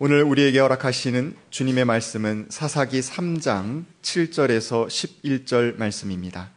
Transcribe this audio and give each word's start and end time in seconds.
오늘 0.00 0.22
우리에게 0.22 0.60
허락하시는 0.60 1.34
주님의 1.50 1.84
말씀은 1.84 2.46
사사기 2.50 3.00
3장 3.00 3.84
7절에서 4.02 4.86
11절 4.86 5.76
말씀입니다. 5.76 6.50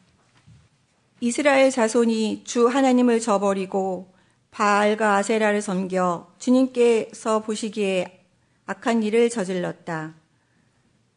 이스라엘 1.21 1.71
자손이 1.71 2.43
주 2.43 2.67
하나님을 2.67 3.19
저버리고 3.19 4.13
바알과 4.51 5.15
아세라를 5.15 5.63
섬겨 5.63 6.35
주님께서 6.37 7.41
보시기에 7.41 8.21
악한 8.67 9.01
일을 9.01 9.31
저질렀다. 9.31 10.13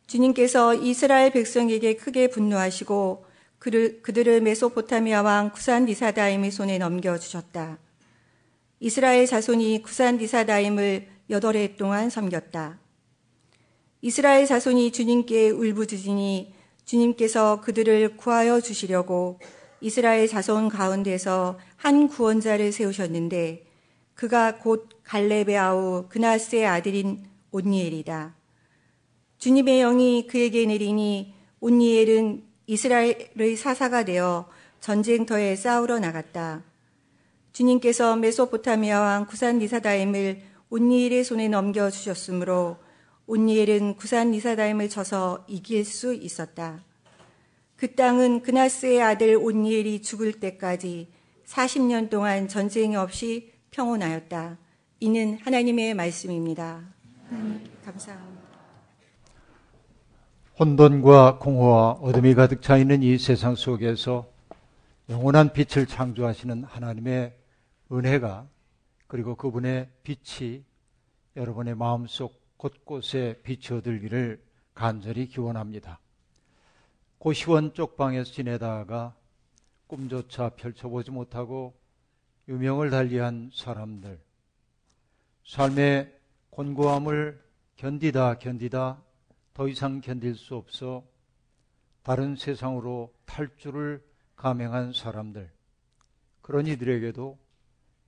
주님께서 0.06 0.77
이스라엘 0.77 1.30
백성에게 1.30 1.96
크게 1.96 2.29
분노하시고 2.29 3.27
그를, 3.59 4.00
그들을 4.00 4.41
메소포타미아 4.41 5.20
왕 5.20 5.50
구산 5.50 5.84
니사다임의 5.84 6.52
손에 6.52 6.79
넘겨주셨다. 6.79 7.77
이스라엘 8.80 9.27
자손이 9.27 9.82
구산 9.82 10.16
니사다임을 10.16 11.13
여덟 11.30 11.56
해 11.56 11.77
동안 11.77 12.11
섬겼다. 12.11 12.79
이스라엘 14.03 14.46
자손이 14.46 14.93
주님께 14.93 15.50
울부짖으니 15.50 16.54
주님께서 16.85 17.61
그들을 17.62 18.17
구하여 18.17 18.61
주시려고 18.61 19.39
이스라엘 19.81 20.29
자손 20.29 20.68
가운데서 20.68 21.58
한 21.76 22.08
구원자를 22.08 22.72
세우셨는데 22.72 23.67
그가 24.14 24.58
곧 24.58 24.89
갈렙의 25.04 25.57
아우 25.58 26.07
그나스의 26.08 26.67
아들인 26.67 27.25
온니엘이다. 27.50 28.34
주님의 29.39 29.81
영이 29.81 30.26
그에게 30.26 30.67
내리니 30.67 31.34
온니엘은 31.61 32.45
이스라엘의 32.67 33.56
사사가 33.56 34.05
되어 34.05 34.48
전쟁터에 34.81 35.56
싸우러 35.56 35.98
나갔다. 35.98 36.62
주님께서 37.53 38.17
메소포타미아 38.17 39.00
왕 39.00 39.27
구산 39.27 39.59
니사다임을 39.59 40.53
온니엘의 40.74 41.22
손에 41.22 41.46
넘겨 41.46 41.88
주셨으므로 41.88 42.78
온니엘은 43.28 43.94
구산 43.94 44.33
니사다임을 44.33 44.88
쳐서 44.88 45.44
이길 45.47 45.84
수 45.84 46.12
있었다. 46.12 46.81
그 47.77 47.94
땅은 47.94 48.42
그나스의 48.42 49.00
아들 49.00 49.36
온니엘이 49.36 50.03
죽을 50.03 50.33
때까지 50.33 51.12
40년 51.47 52.11
동안 52.11 52.48
전쟁이 52.48 52.97
없이 52.97 53.53
평온하였다. 53.70 54.58
이는 54.98 55.39
하나님의 55.42 55.94
말씀입니다. 55.94 56.83
감사합니다. 57.84 58.42
혼돈과 60.59 61.38
공허와 61.38 61.91
어둠이 62.03 62.34
가득 62.34 62.62
차 62.62 62.78
있는 62.78 63.05
이 63.05 63.16
세상 63.19 63.55
속에서 63.55 64.27
영원한 65.09 65.53
빛을 65.53 65.86
창조하시는 65.86 66.64
하나님의 66.64 67.33
은혜가 67.92 68.48
그리고 69.15 69.37
그분의 69.37 69.89
빛이 70.03 70.65
여러분의 71.37 71.77
마음속 71.77 72.43
곳곳에 72.57 73.41
비춰들기를 73.45 74.43
간절히 74.75 75.29
기원합니다. 75.29 76.01
고시원 77.19 77.75
쪽방에서 77.75 78.33
지내다가 78.33 79.15
꿈조차 79.87 80.48
펼쳐보지 80.48 81.12
못하고 81.12 81.79
유명을 82.48 82.91
달리한 82.91 83.53
사람들, 83.55 84.19
삶의 85.47 86.12
곤고함을 86.51 87.41
견디다 87.77 88.39
견디다 88.39 89.01
더 89.53 89.69
이상 89.69 90.01
견딜 90.01 90.34
수 90.34 90.56
없어 90.56 91.05
다른 92.03 92.34
세상으로 92.34 93.15
탈주를 93.27 94.05
감행한 94.34 94.93
사람들, 94.93 95.53
그런 96.43 96.67
이들에게도 96.67 97.44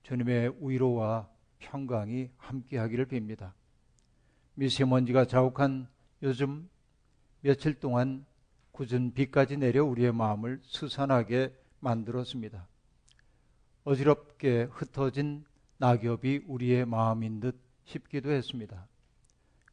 주님의 0.07 0.53
위로와 0.61 1.27
평강이 1.59 2.29
함께하기를 2.37 3.07
빕니다. 3.07 3.51
미세먼지가 4.53 5.25
자욱한 5.25 5.89
요즘 6.23 6.69
며칠 7.41 7.73
동안 7.73 8.25
굳은 8.71 9.13
비까지 9.13 9.57
내려 9.57 9.83
우리의 9.83 10.13
마음을 10.13 10.61
스산하게 10.63 11.53
만들었습니다. 11.81 12.69
어지럽게 13.83 14.69
흩어진 14.71 15.43
낙엽이 15.77 16.45
우리의 16.47 16.85
마음인 16.85 17.41
듯 17.41 17.59
싶기도 17.83 18.31
했습니다. 18.31 18.87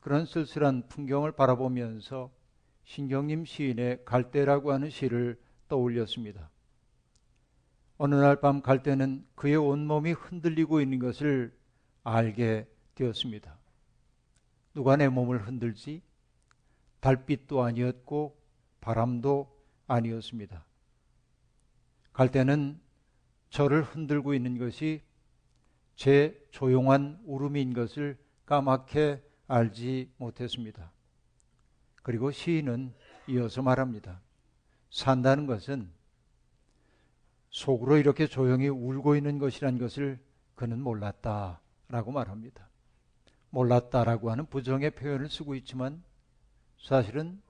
그런 0.01 0.27
쓸쓸한 0.27 0.89
풍경을 0.89 1.31
바라보면서 1.31 2.33
신경님 2.83 3.45
시인의 3.45 4.05
갈대라고 4.05 4.73
하는 4.73 4.91
시를 4.91 5.41
떠올렸습니다. 5.69 6.51
어느 8.05 8.17
날 8.17 8.39
밤 8.39 8.61
갈대는 8.61 9.27
그의 9.35 9.57
온몸이 9.57 10.13
흔들리고 10.13 10.83
있는 10.83 10.99
것을 10.99 11.57
알게 12.03 12.69
되었습니다. 12.97 13.57
누가 14.75 14.97
내 14.97 15.09
몸을 15.09 15.47
흔들지? 15.47 16.03
달빛도 17.01 17.63
아니었고 17.63 18.39
바람도 18.83 19.51
아니었습니다. 19.87 20.67
갈대는 22.13 22.79
저를 23.49 23.83
흔들고 23.83 24.35
있는 24.35 24.59
것이 24.59 25.01
제 25.97 26.47
조용한 26.51 27.23
울음인 27.25 27.73
것을 27.73 28.19
까맣게 28.45 29.23
알지 29.47 30.13
못했습니다. 30.19 30.93
그리고 32.03 32.31
시인은 32.31 32.93
이어서 33.29 33.63
말합니다. 33.63 34.21
산다는 34.91 35.47
것은 35.47 35.91
속으로 37.55 37.99
이렇게 37.99 38.27
조용히 38.27 38.69
울고 38.69 39.15
있는 39.15 39.39
것이란 39.39 39.79
것을 39.79 40.19
그는 40.57 40.81
몰랐다라고 40.83 42.11
말합니다. 42.11 42.69
몰랐다라고 43.51 44.33
하는 44.33 44.47
부정의 44.47 44.91
표현을 44.91 45.31
쓰고 45.31 45.55
있지만 45.55 46.03
사실은 46.83 47.41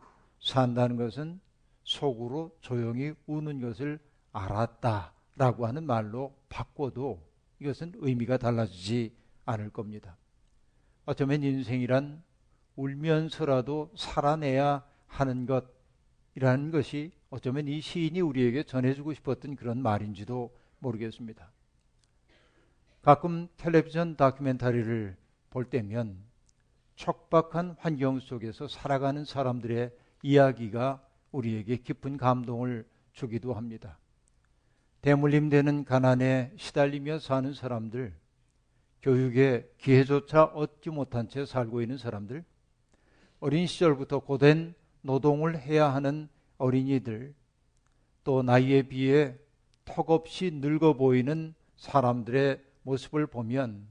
산다는 0.41 0.97
것은 0.97 1.41
속으로 1.85 2.55
조용히 2.61 3.15
우는 3.27 3.63
것을 3.63 3.99
알았다라고 4.33 5.67
하는 5.67 5.87
말로 5.87 6.37
바꿔도 6.51 7.27
이것은 7.61 7.95
의미가 7.97 8.37
달라지지 8.37 9.17
않을 9.47 9.71
겁니다. 9.71 10.19
어쩌면 11.07 11.43
인생이란 11.43 12.23
울면서라도 12.77 13.91
살아내야 13.97 14.85
하는 15.07 15.47
것 15.47 15.65
이라는 16.35 16.71
것이 16.71 17.13
어쩌면 17.31 17.69
이 17.69 17.81
시인이 17.81 18.21
우리에게 18.21 18.65
전해주고 18.65 19.15
싶었던 19.15 19.57
그런 19.57 19.81
말인지도 19.83 20.55
모르겠습니다. 20.79 21.51
가끔 23.03 23.49
텔레비전 23.57 24.17
다큐멘터리를 24.17 25.17
볼 25.51 25.65
때면 25.65 26.17
척박한 26.97 27.77
환경 27.79 28.19
속에서 28.21 28.67
살아가는 28.67 29.25
사람들의 29.25 29.93
이야기가 30.23 31.05
우리에게 31.33 31.77
깊은 31.77 32.17
감동을 32.17 32.87
주기도 33.13 33.55
합니다. 33.55 33.99
대물림되는 35.03 35.85
가난에 35.85 36.53
시달리며 36.57 37.19
사는 37.19 37.53
사람들, 37.53 38.15
교육의 39.03 39.69
기회조차 39.77 40.45
얻지 40.45 40.91
못한 40.91 41.29
채 41.29 41.45
살고 41.45 41.83
있는 41.83 41.99
사람들, 41.99 42.43
어린 43.41 43.67
시절부터 43.67 44.21
고된 44.21 44.75
노동을 45.05 45.59
해야 45.61 45.93
하는 45.93 46.29
어린이들, 46.57 47.35
또 48.25 48.43
나이에 48.43 48.85
비해 48.85 49.37
턱없이 49.85 50.51
늙어 50.51 50.95
보이는 50.95 51.55
사람들의 51.77 52.65
모습을 52.83 53.27
보면 53.27 53.87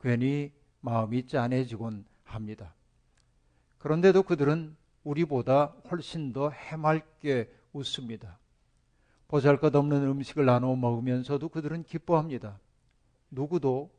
괜히 0.00 0.52
마음이 0.80 1.28
짠해지곤 1.28 2.04
합니다. 2.24 2.74
그런데도 3.78 4.24
그들은 4.24 4.76
우리보다 5.04 5.76
훨씬 5.88 6.32
더 6.32 6.50
해맑게 6.50 7.48
웃습니다. 7.72 8.38
보잘 9.28 9.60
것 9.60 9.74
없는 9.76 10.02
음식을 10.02 10.44
나누어 10.44 10.74
먹으면서도 10.74 11.48
그들은 11.48 11.84
기뻐합니다. 11.84 12.58
누구도 13.30 13.90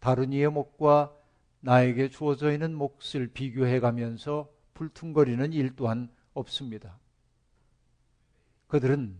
다른 0.00 0.32
이의 0.32 0.50
목과 0.50 1.12
나에게 1.60 2.08
주어져 2.08 2.50
있는 2.50 2.74
몫을 2.74 3.28
비교해 3.34 3.78
가면서 3.78 4.48
불퉁거리는 4.78 5.52
일 5.52 5.74
또한 5.74 6.08
없습니다. 6.34 7.00
그들은 8.68 9.18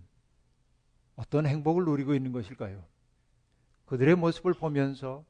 어떤 1.17 1.47
행복을 1.47 1.85
누리고 1.85 2.15
있는 2.15 2.31
것일까요? 2.31 2.85
그들의 3.87 4.15
모습을 4.15 4.55
보면서 4.55 5.25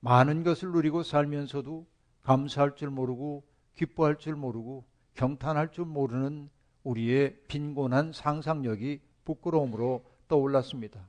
많은 0.00 0.42
것을 0.42 0.72
누리고 0.72 1.02
살면서도 1.02 1.86
감사할 2.22 2.76
줄 2.76 2.88
모르고 2.88 3.44
기뻐할 3.74 4.18
줄 4.18 4.36
모르고 4.36 4.86
경탄할 5.14 5.70
줄 5.70 5.84
모르는 5.84 6.48
우리의 6.82 7.38
빈곤한 7.48 8.12
상상력이 8.12 9.02
부끄러움으로 9.26 10.02
떠올랐습니다. 10.28 11.06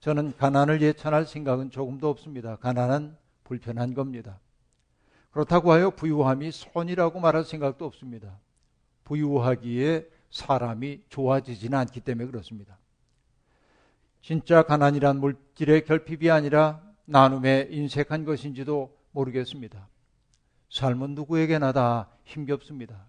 저는 0.00 0.36
가난을 0.38 0.80
예찬할 0.80 1.26
생각은 1.26 1.70
조금도 1.70 2.08
없습니다. 2.08 2.56
가난은 2.56 3.14
불편한 3.44 3.92
겁니다. 3.92 4.40
그렇다고 5.32 5.72
하여 5.72 5.90
부유함이 5.90 6.52
손이라고 6.52 7.18
말할 7.18 7.44
생각도 7.44 7.84
없습니다. 7.86 8.38
부유하기에 9.04 10.06
사람이 10.30 11.02
좋아지지는 11.08 11.76
않기 11.78 12.00
때문에 12.00 12.26
그렇습니다. 12.30 12.78
진짜 14.20 14.62
가난이란 14.62 15.18
물질의 15.18 15.84
결핍이 15.84 16.30
아니라 16.30 16.80
나눔에 17.06 17.68
인색한 17.70 18.24
것인지도 18.24 18.96
모르겠습니다. 19.10 19.88
삶은 20.70 21.14
누구에게나 21.14 21.72
다 21.72 22.08
힘겹습니다. 22.24 23.06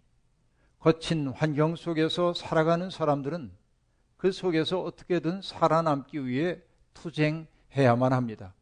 거친 0.79 1.27
환경 1.29 1.75
속에서 1.75 2.33
살아가는 2.33 2.89
사람들은 2.89 3.51
그 4.17 4.31
속에서 4.31 4.81
어떻게든 4.81 5.41
살아남기 5.41 6.25
위해 6.25 6.61
투쟁해야만 6.93 8.11
합니다. 8.11 8.53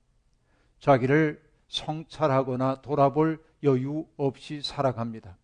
자기를 0.79 1.41
성찰하거나 1.67 2.81
돌아볼 2.81 3.43
여유 3.63 4.05
없이 4.17 4.61
살아갑니다. 4.61 5.37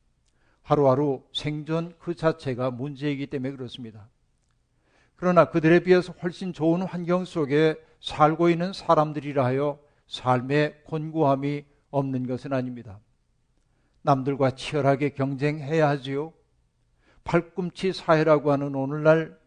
하루하루 0.64 1.24
생존 1.34 1.94
그 2.00 2.16
자체가 2.16 2.72
문제이기 2.72 3.28
때문에 3.28 3.52
그렇습니다. 3.56 4.10
그러나 5.16 5.46
그들에 5.46 5.80
비해서 5.80 6.14
훨씬 6.22 6.54
좋은 6.54 6.82
환경 6.82 7.26
속에 7.26 7.76
살고 8.02 8.50
있는 8.50 8.74
사람들이라 8.74 9.44
하여 9.44 9.80
삶의 10.08 10.84
곤고함이 10.84 11.66
없는 11.90 12.28
것은 12.28 12.54
아닙니다. 12.54 13.00
남들과 14.02 14.52
치열하게 14.52 15.10
경쟁해야 15.10 15.88
하지요. 15.90 16.34
팔꿈치 17.24 17.94
사회라고 17.94 18.52
하는 18.52 18.76
오늘날 18.76 19.38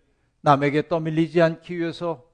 남에게 0.43 0.89
떠밀리지 0.89 1.41
않기 1.41 1.79
위해서 1.79 2.25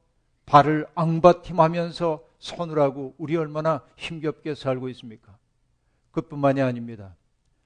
발을 0.46 0.86
앙바팀하면서 0.94 2.24
서느라고 2.38 3.14
우리 3.18 3.36
얼마나 3.36 3.84
힘겹게 3.96 4.54
살고 4.54 4.88
있습니까? 4.90 5.36
그뿐만이 6.16 6.62
아닙니다. 6.62 7.14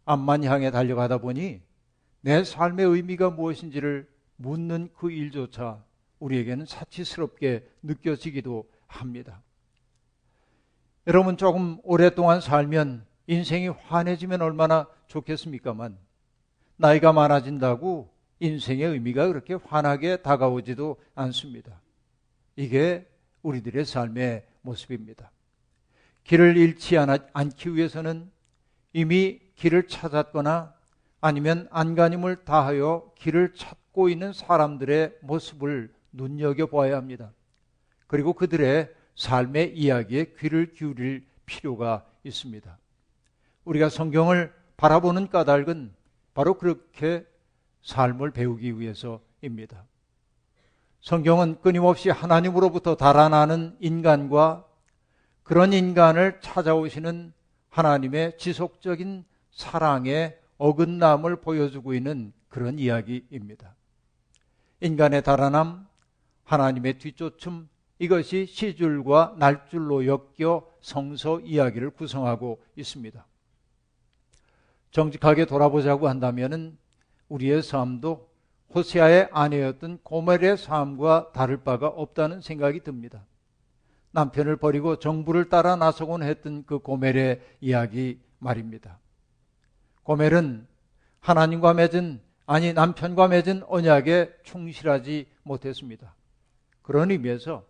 앞만 0.05 0.43
향해 0.43 0.73
달려가다 0.73 1.19
보니 1.19 1.62
내 2.20 2.43
삶의 2.43 2.85
의미가 2.85 3.31
무엇인지를 3.31 4.08
묻는 4.37 4.88
그 4.99 5.12
일조차 5.12 5.85
우리에게는 6.19 6.67
사치스럽게 6.67 7.64
느껴지기도 7.82 8.69
합니다. 8.88 9.41
여러분 11.06 11.37
조금 11.37 11.79
오랫동안 11.85 12.41
살면 12.41 13.06
인생이 13.29 13.69
환해지면 13.69 14.43
얼마나 14.43 14.88
좋겠습니까만 15.06 15.96
나이가 16.76 17.12
많아진다고 17.12 18.12
인생의 18.41 18.85
의미가 18.85 19.29
그렇게 19.29 19.55
환하게 19.55 20.23
다가오지도 20.23 21.00
않습니다. 21.14 21.81
이게 22.56 23.08
우리들의 23.43 23.85
삶의 23.85 24.44
모습입니다. 24.62 25.31
길을 26.25 26.56
잃지 26.56 26.99
않기 26.99 27.76
위해서는 27.76 28.31
이미 28.93 29.41
길을 29.57 29.89
찾았거나 29.89 30.75
아니면 31.21 31.69
안간힘을 31.71 32.45
다하여 32.45 33.13
길을 33.17 33.55
찾고 33.55 34.09
있는 34.09 34.33
사람들의 34.33 35.19
모습을 35.23 35.93
눈여겨보아야 36.13 36.97
합니다. 36.97 37.33
그리고 38.07 38.33
그들의 38.33 38.91
삶의 39.15 39.77
이야기에 39.77 40.35
귀를 40.39 40.73
기울일 40.73 41.27
필요가 41.47 42.05
있습니다. 42.25 42.79
우리가 43.65 43.89
성경을 43.89 44.53
바라보는 44.77 45.29
까닭은 45.29 45.95
바로 46.33 46.55
그렇게 46.55 47.27
삶을 47.83 48.31
배우기 48.31 48.81
위해서입니다. 48.81 49.85
성경은 51.03 51.61
끊임없이 51.61 52.11
하나님으로부터 52.11 52.95
달아나는 52.95 53.77
인간과 53.81 54.67
그런 55.43 55.73
인간을 55.73 56.41
찾아오시는 56.41 57.33
하나님의 57.70 58.37
지속적인 58.38 59.25
사랑의 59.50 60.38
어긋남을 60.58 61.37
보여주고 61.40 61.94
있는 61.94 62.32
그런 62.49 62.78
이야기입니다. 62.78 63.75
인간의 64.81 65.22
달아남, 65.22 65.87
하나님의 66.44 66.99
뒤쫓음, 66.99 67.69
이것이 67.99 68.46
시줄과 68.46 69.37
날줄로 69.38 70.06
엮여 70.06 70.67
성서 70.81 71.40
이야기를 71.40 71.90
구성하고 71.90 72.62
있습니다. 72.76 73.26
정직하게 74.90 75.44
돌아보자고 75.44 76.08
한다면 76.08 76.78
우리의 77.28 77.62
삶도 77.62 78.28
호세아의 78.75 79.28
아내였던 79.32 79.99
고멜의 80.02 80.56
삶과 80.56 81.32
다를 81.32 81.58
바가 81.58 81.88
없다는 81.88 82.40
생각이 82.40 82.81
듭니다. 82.81 83.25
남편을 84.12 84.57
버리고 84.57 84.97
정부를 84.97 85.49
따라 85.49 85.77
나서곤 85.77 86.23
했던 86.23 86.65
그 86.67 86.79
고멜의 86.79 87.41
이야기 87.61 88.21
말입니다. 88.39 88.99
고멜은 90.03 90.67
하나님과 91.21 91.75
맺은 91.75 92.21
아니 92.47 92.73
남편과 92.73 93.29
맺은 93.29 93.62
언약에 93.69 94.35
충실하지 94.43 95.29
못했습니다. 95.45 96.15
그런 96.83 97.11
의미에서 97.11 97.65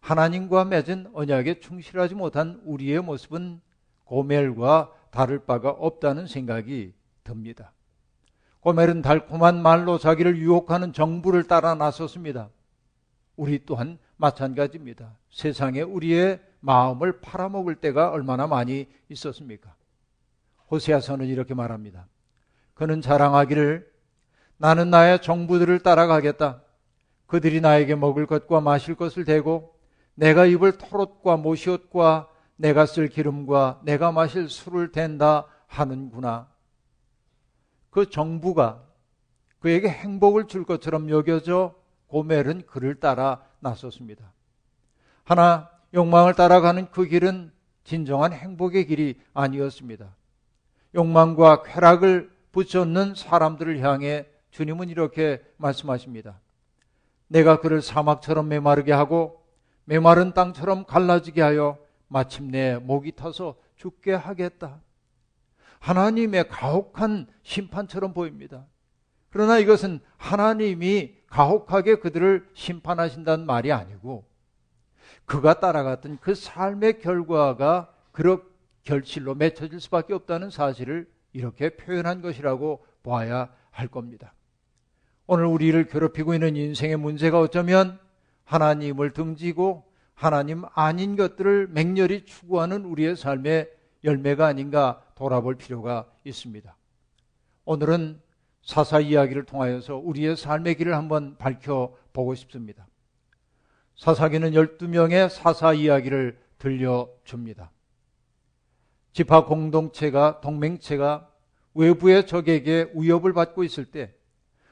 하나님과 0.00 0.64
맺은 0.64 1.10
언약에 1.12 1.60
충실하지 1.60 2.14
못한 2.14 2.62
우리의 2.64 3.02
모습은 3.02 3.60
고멜과 4.04 4.92
다를 5.10 5.44
바가 5.44 5.70
없다는 5.70 6.26
생각이 6.26 6.94
듭니다. 7.24 7.72
고멜은 8.60 9.02
달콤한 9.02 9.60
말로 9.60 9.98
자기를 9.98 10.38
유혹하는 10.38 10.92
정부를 10.92 11.44
따라 11.44 11.74
나섰습니다. 11.74 12.48
우리 13.36 13.64
또한 13.64 13.98
마찬가지입니다. 14.16 15.16
세상에 15.30 15.82
우리의 15.82 16.40
마음을 16.60 17.20
팔아먹을 17.20 17.76
때가 17.76 18.10
얼마나 18.10 18.46
많이 18.46 18.88
있었습니까? 19.08 19.74
호세아서는 20.70 21.26
이렇게 21.26 21.54
말합니다. 21.54 22.08
그는 22.74 23.00
자랑하기를 23.00 23.90
나는 24.58 24.90
나의 24.90 25.22
정부들을 25.22 25.80
따라가겠다. 25.80 26.62
그들이 27.26 27.60
나에게 27.60 27.94
먹을 27.94 28.26
것과 28.26 28.60
마실 28.60 28.94
것을 28.94 29.24
대고 29.24 29.74
내가 30.14 30.46
입을 30.46 30.78
털옷과 30.78 31.36
모시옷과 31.36 32.30
내가 32.56 32.86
쓸 32.86 33.08
기름과 33.08 33.82
내가 33.84 34.12
마실 34.12 34.48
술을 34.48 34.92
댄다 34.92 35.46
하는구나. 35.66 36.48
그 37.90 38.08
정부가 38.08 38.82
그에게 39.58 39.88
행복을 39.88 40.46
줄 40.46 40.64
것처럼 40.64 41.10
여겨져 41.10 41.74
고멜은 42.08 42.66
그를 42.66 42.94
따라 42.96 43.42
나섰습니다. 43.60 44.32
하나 45.24 45.70
욕망을 45.94 46.34
따라가는 46.34 46.90
그 46.90 47.06
길은 47.06 47.52
진정한 47.84 48.32
행복의 48.32 48.86
길이 48.86 49.20
아니었습니다. 49.34 50.14
욕망과 50.94 51.62
쾌락을 51.62 52.30
붙여놓는 52.52 53.14
사람들을 53.14 53.80
향해 53.80 54.26
주님은 54.50 54.88
이렇게 54.88 55.42
말씀하십니다. 55.56 56.40
내가 57.28 57.60
그를 57.60 57.82
사막처럼 57.82 58.48
메마르게 58.48 58.92
하고 58.92 59.44
메마른 59.84 60.32
땅처럼 60.32 60.84
갈라지게 60.84 61.42
하여 61.42 61.78
마침내 62.08 62.76
목이 62.76 63.12
타서 63.12 63.56
죽게 63.76 64.14
하겠다. 64.14 64.80
하나님의 65.80 66.48
가혹한 66.48 67.26
심판처럼 67.42 68.14
보입니다. 68.14 68.66
그러나 69.30 69.58
이것은 69.58 70.00
하나님이 70.16 71.14
가혹하게 71.36 71.96
그들을 71.96 72.48
심판하신다는 72.54 73.44
말이 73.44 73.70
아니고 73.70 74.24
그가 75.26 75.60
따라갔던 75.60 76.16
그 76.22 76.34
삶의 76.34 77.00
결과가 77.00 77.92
그런 78.10 78.42
결실로 78.84 79.34
맺혀질 79.34 79.78
수밖에 79.78 80.14
없다는 80.14 80.48
사실을 80.48 81.06
이렇게 81.34 81.76
표현한 81.76 82.22
것이라고 82.22 82.86
봐야 83.02 83.50
할 83.70 83.86
겁니다. 83.88 84.32
오늘 85.26 85.44
우리를 85.44 85.88
괴롭히고 85.88 86.32
있는 86.32 86.56
인생의 86.56 86.96
문제가 86.96 87.38
어쩌면 87.38 87.98
하나님을 88.44 89.12
등지고 89.12 89.84
하나님 90.14 90.64
아닌 90.72 91.16
것들을 91.16 91.66
맹렬히 91.66 92.24
추구하는 92.24 92.86
우리의 92.86 93.14
삶의 93.14 93.70
열매가 94.04 94.46
아닌가 94.46 95.02
돌아볼 95.14 95.56
필요가 95.56 96.10
있습니다. 96.24 96.74
오늘은 97.66 98.22
사사 98.66 98.98
이야기를 98.98 99.44
통하여서 99.44 99.96
우리의 99.96 100.36
삶의 100.36 100.74
길을 100.74 100.94
한번 100.94 101.36
밝혀보고 101.38 102.34
싶습니다. 102.34 102.86
사사기는 103.94 104.50
12명의 104.50 105.30
사사 105.30 105.72
이야기를 105.72 106.38
들려줍니다. 106.58 107.70
집합 109.12 109.46
공동체가, 109.46 110.40
동맹체가 110.40 111.30
외부의 111.74 112.26
적에게 112.26 112.90
위협을 112.94 113.32
받고 113.32 113.62
있을 113.62 113.86
때 113.86 114.12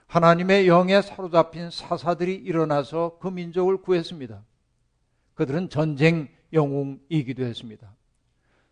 하나님의 0.09 0.67
영에 0.67 1.01
사로잡힌 1.01 1.71
사사들이 1.71 2.35
일어나서 2.35 3.19
그 3.21 3.29
민족을 3.29 3.79
구했습니다. 3.79 4.43
그들은 5.35 5.71
전쟁 5.71 6.29
영웅이기도 6.53 7.45
했습니다. 7.45 7.95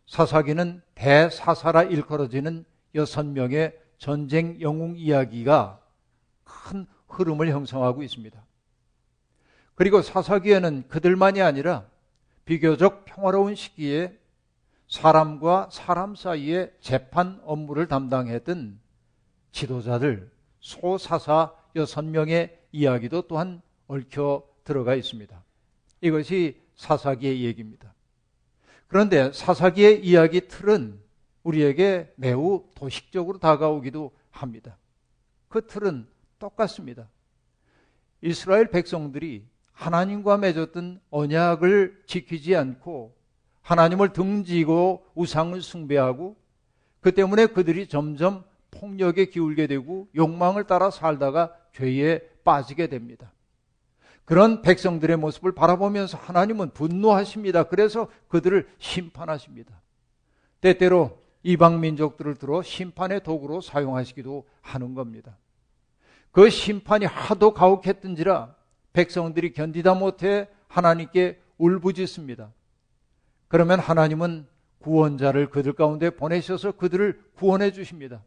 사사기는 0.07 0.83
대사사라 0.95 1.85
일컬어지는 1.85 2.65
여섯 2.95 3.25
명의 3.25 3.79
전쟁 4.03 4.61
영웅 4.61 4.97
이야기가 4.97 5.81
큰 6.43 6.87
흐름을 7.07 7.51
형성하고 7.51 8.03
있습니다. 8.03 8.45
그리고 9.77 10.03
사사기에는 10.03 10.89
그들만이 10.89 11.41
아니라 11.41 11.87
비교적 12.45 13.05
평화로운 13.05 13.55
시기에 13.55 14.19
사람과 14.89 15.69
사람 15.71 16.17
사이에 16.17 16.73
재판 16.81 17.41
업무를 17.45 17.87
담당했던 17.87 18.81
지도자들 19.53 20.33
소사사 20.59 21.55
여섯 21.77 22.05
명의 22.05 22.59
이야기도 22.73 23.29
또한 23.29 23.63
얽혀 23.87 24.43
들어가 24.65 24.97
있습니다. 24.97 25.45
이것이 26.01 26.61
사사기의 26.75 27.45
얘기입니다. 27.45 27.95
그런데 28.89 29.33
사사기의 29.33 30.05
이야기 30.05 30.49
틀은 30.49 31.01
우리에게 31.43 32.13
매우 32.17 32.65
도식적으로 32.75 33.39
다가오기도 33.39 34.13
합니다. 34.31 34.79
그 35.49 35.67
틀은 35.67 36.07
똑같습니다. 36.39 37.09
이스라엘 38.21 38.71
백성들이 38.71 39.47
하나님과 39.73 40.39
맺었던 40.39 41.01
언약을 41.11 42.05
지키지 42.07 42.55
않고 42.57 43.17
하나님을 43.63 44.13
등지고 44.13 45.05
우상을 45.15 45.61
숭배하고 45.61 46.37
그 47.01 47.13
때문에 47.13 47.47
그들이 47.47 47.89
점점 47.89 48.45
폭력에 48.71 49.27
기울게 49.27 49.67
되고 49.67 50.09
욕망을 50.15 50.65
따라 50.65 50.91
살다가 50.91 51.55
죄에 51.75 52.21
빠지게 52.45 52.89
됩니다. 52.89 53.33
그런 54.25 54.63
백성들의 54.63 55.17
모습을 55.17 55.53
바라보면서 55.53 56.17
하나님은 56.17 56.71
분노하십니다. 56.71 57.65
그래서 57.65 58.09
그들을 58.29 58.69
심판하십니다. 58.79 59.81
때때로 60.61 61.22
이방 61.43 61.81
민족들을 61.81 62.37
들어 62.37 62.63
심판의 62.63 63.23
도구로 63.23 63.61
사용하시기도 63.61 64.47
하는 64.61 64.95
겁니다. 64.95 65.37
그 66.31 66.49
심판이 66.51 67.05
하도 67.05 67.53
가혹했던지라 67.53 68.55
백성들이 68.93 69.53
견디다 69.53 69.95
못해 69.95 70.49
하나님께 70.69 71.41
울부짖습니다. 71.59 72.53
그러면 73.49 73.81
하나님은 73.81 74.47
구원자를 74.79 75.51
그들 75.51 75.75
가운데 75.75 76.11
보내셔서 76.11 76.73
그들을 76.73 77.23
구원해 77.35 77.71
주십니다. 77.73 78.23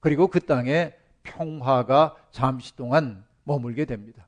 그리고 0.00 0.28
그 0.28 0.40
땅에 0.40 0.94
평화가 1.22 2.16
잠시 2.30 2.76
동안 2.76 3.24
머물게 3.44 3.84
됩니다. 3.84 4.26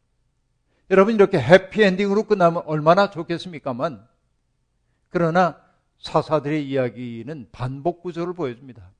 여러분 0.90 1.14
이렇게 1.14 1.38
해피엔딩으로 1.38 2.24
끝나면 2.24 2.62
얼마나 2.66 3.10
좋겠습니까만 3.10 4.06
그러나 5.10 5.60
사사들의 5.98 6.68
이야기는 6.68 7.48
반복 7.52 8.02
구조를 8.02 8.34
보여줍니다. 8.34 8.90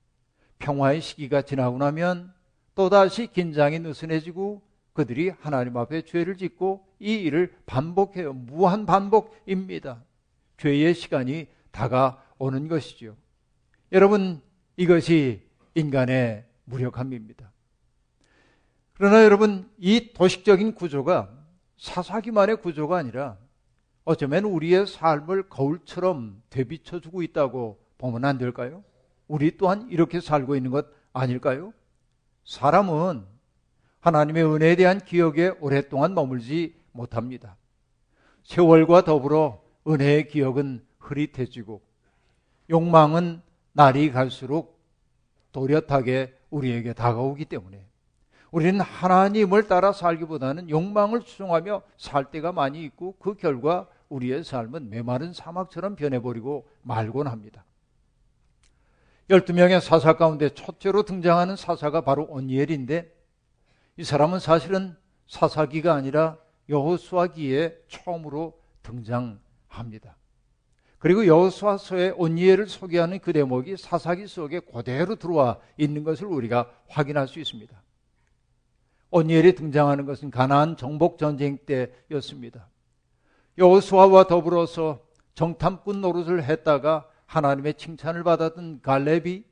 평화의 0.58 1.00
시기가 1.00 1.42
지나고 1.42 1.78
나면 1.78 2.32
또다시 2.74 3.28
긴장이 3.28 3.78
느슨해지고 3.80 4.62
그들이 4.92 5.30
하나님 5.40 5.76
앞에 5.76 6.02
죄를 6.02 6.36
짓고 6.36 6.86
이 6.98 7.14
일을 7.14 7.54
반복해요. 7.66 8.32
무한 8.32 8.86
반복입니다. 8.86 10.02
죄의 10.58 10.94
시간이 10.94 11.48
다가오는 11.70 12.68
것이죠. 12.68 13.16
여러분, 13.92 14.40
이것이 14.76 15.42
인간의 15.74 16.44
무력함입니다. 16.64 17.52
그러나 18.94 19.22
여러분, 19.22 19.70
이 19.76 20.12
도식적인 20.14 20.74
구조가 20.74 21.30
사사기만의 21.76 22.62
구조가 22.62 22.96
아니라 22.96 23.36
어쩌면 24.06 24.44
우리의 24.44 24.86
삶을 24.86 25.48
거울처럼 25.48 26.40
되비춰주고 26.48 27.22
있다고 27.22 27.80
보면 27.98 28.24
안 28.24 28.38
될까요? 28.38 28.84
우리 29.26 29.56
또한 29.56 29.88
이렇게 29.90 30.20
살고 30.20 30.54
있는 30.54 30.70
것 30.70 30.86
아닐까요? 31.12 31.72
사람은 32.44 33.26
하나님의 33.98 34.44
은혜에 34.44 34.76
대한 34.76 35.00
기억에 35.00 35.48
오랫동안 35.60 36.14
머물지 36.14 36.76
못합니다. 36.92 37.56
세월과 38.44 39.02
더불어 39.02 39.60
은혜의 39.88 40.28
기억은 40.28 40.86
흐릿해지고 41.00 41.82
욕망은 42.70 43.42
날이 43.72 44.12
갈수록 44.12 44.78
도렷하게 45.50 46.38
우리에게 46.50 46.92
다가오기 46.92 47.46
때문에 47.46 47.84
우리는 48.52 48.80
하나님을 48.80 49.66
따라 49.66 49.92
살기보다는 49.92 50.70
욕망을 50.70 51.22
추종하며 51.22 51.82
살 51.96 52.30
때가 52.30 52.52
많이 52.52 52.84
있고 52.84 53.16
그 53.18 53.34
결과 53.34 53.88
우리의 54.08 54.44
삶은 54.44 54.90
메마른 54.90 55.32
사막처럼 55.32 55.96
변해버리고 55.96 56.68
말곤 56.82 57.26
합니다. 57.26 57.64
12명의 59.28 59.80
사사 59.80 60.16
가운데 60.16 60.50
첫째로 60.50 61.02
등장하는 61.02 61.56
사사가 61.56 62.02
바로 62.02 62.24
온니엘인데 62.24 63.12
이 63.96 64.04
사람은 64.04 64.38
사실은 64.38 64.96
사사기가 65.26 65.94
아니라 65.94 66.38
여호수아기에 66.68 67.84
처음으로 67.88 68.60
등장합니다. 68.82 70.16
그리고 70.98 71.26
여호수아서의 71.26 72.14
온니엘을 72.16 72.68
소개하는 72.68 73.18
그 73.20 73.32
대목이 73.32 73.76
사사기 73.76 74.26
속에 74.26 74.60
그대로 74.60 75.16
들어와 75.16 75.58
있는 75.76 76.04
것을 76.04 76.26
우리가 76.26 76.70
확인할 76.88 77.28
수 77.28 77.38
있습니다. 77.38 77.82
온니엘이 79.10 79.54
등장하는 79.54 80.04
것은 80.04 80.30
가나안 80.30 80.76
정복 80.76 81.18
전쟁 81.18 81.58
때였습니다. 81.58 82.68
여호수아와 83.58 84.26
더불어서 84.26 85.00
정탐꾼 85.34 86.00
노릇을 86.00 86.44
했다가 86.44 87.08
하나님의 87.26 87.74
칭찬을 87.74 88.22
받았던 88.24 88.80
갈렙이 88.82 89.44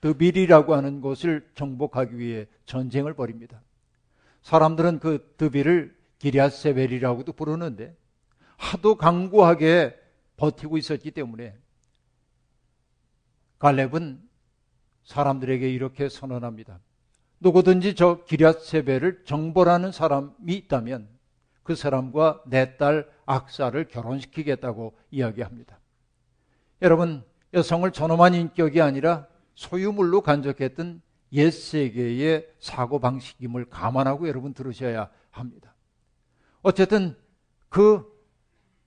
드빌이라고 0.00 0.74
하는 0.74 1.00
곳을 1.00 1.48
정복하기 1.54 2.18
위해 2.18 2.46
전쟁을 2.66 3.14
벌입니다. 3.14 3.62
사람들은 4.42 4.98
그 4.98 5.34
드빌을 5.38 5.96
기리아세벨이라고도 6.18 7.32
부르는데 7.32 7.96
하도 8.56 8.96
강구하게 8.96 9.98
버티고 10.36 10.76
있었기 10.76 11.10
때문에 11.10 11.56
갈렙은 13.58 14.20
사람들에게 15.04 15.70
이렇게 15.70 16.08
선언합니다. 16.08 16.80
누구든지 17.40 17.94
저 17.94 18.24
기리아세벨을 18.24 19.24
정벌하는 19.24 19.92
사람이 19.92 20.52
있다면 20.54 21.13
그 21.64 21.74
사람과 21.74 22.42
내 22.46 22.76
딸 22.78 23.08
악사를 23.26 23.88
결혼시키겠다고 23.88 24.94
이야기합니다. 25.10 25.80
여러분, 26.82 27.24
여성을 27.54 27.90
전엄한 27.90 28.34
인격이 28.34 28.80
아니라 28.80 29.26
소유물로 29.54 30.20
간접했던 30.20 31.00
옛 31.32 31.50
세계의 31.50 32.48
사고 32.58 32.98
방식임을 33.00 33.66
감안하고 33.70 34.28
여러분 34.28 34.54
들으셔야 34.54 35.10
합니다. 35.30 35.74
어쨌든 36.62 37.16
그, 37.68 38.04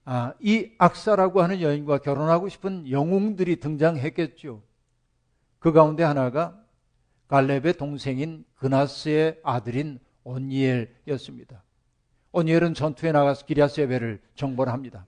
아, 0.06 0.34
이 0.40 0.72
악사라고 0.78 1.42
하는 1.42 1.62
여인과 1.62 1.98
결혼하고 2.00 2.48
싶은 2.48 2.90
영웅들이 2.90 3.60
등장했겠죠. 3.60 4.62
그 5.60 5.72
가운데 5.72 6.04
하나가 6.04 6.62
갈렙의 7.28 7.74
동생인 7.78 8.46
그나스의 8.56 9.40
아들인 9.44 10.00
온니엘이었습니다. 10.24 11.64
오니엘은 12.32 12.74
전투에 12.74 13.12
나가서 13.12 13.46
기리아세베를 13.46 14.22
정벌합니다. 14.36 15.06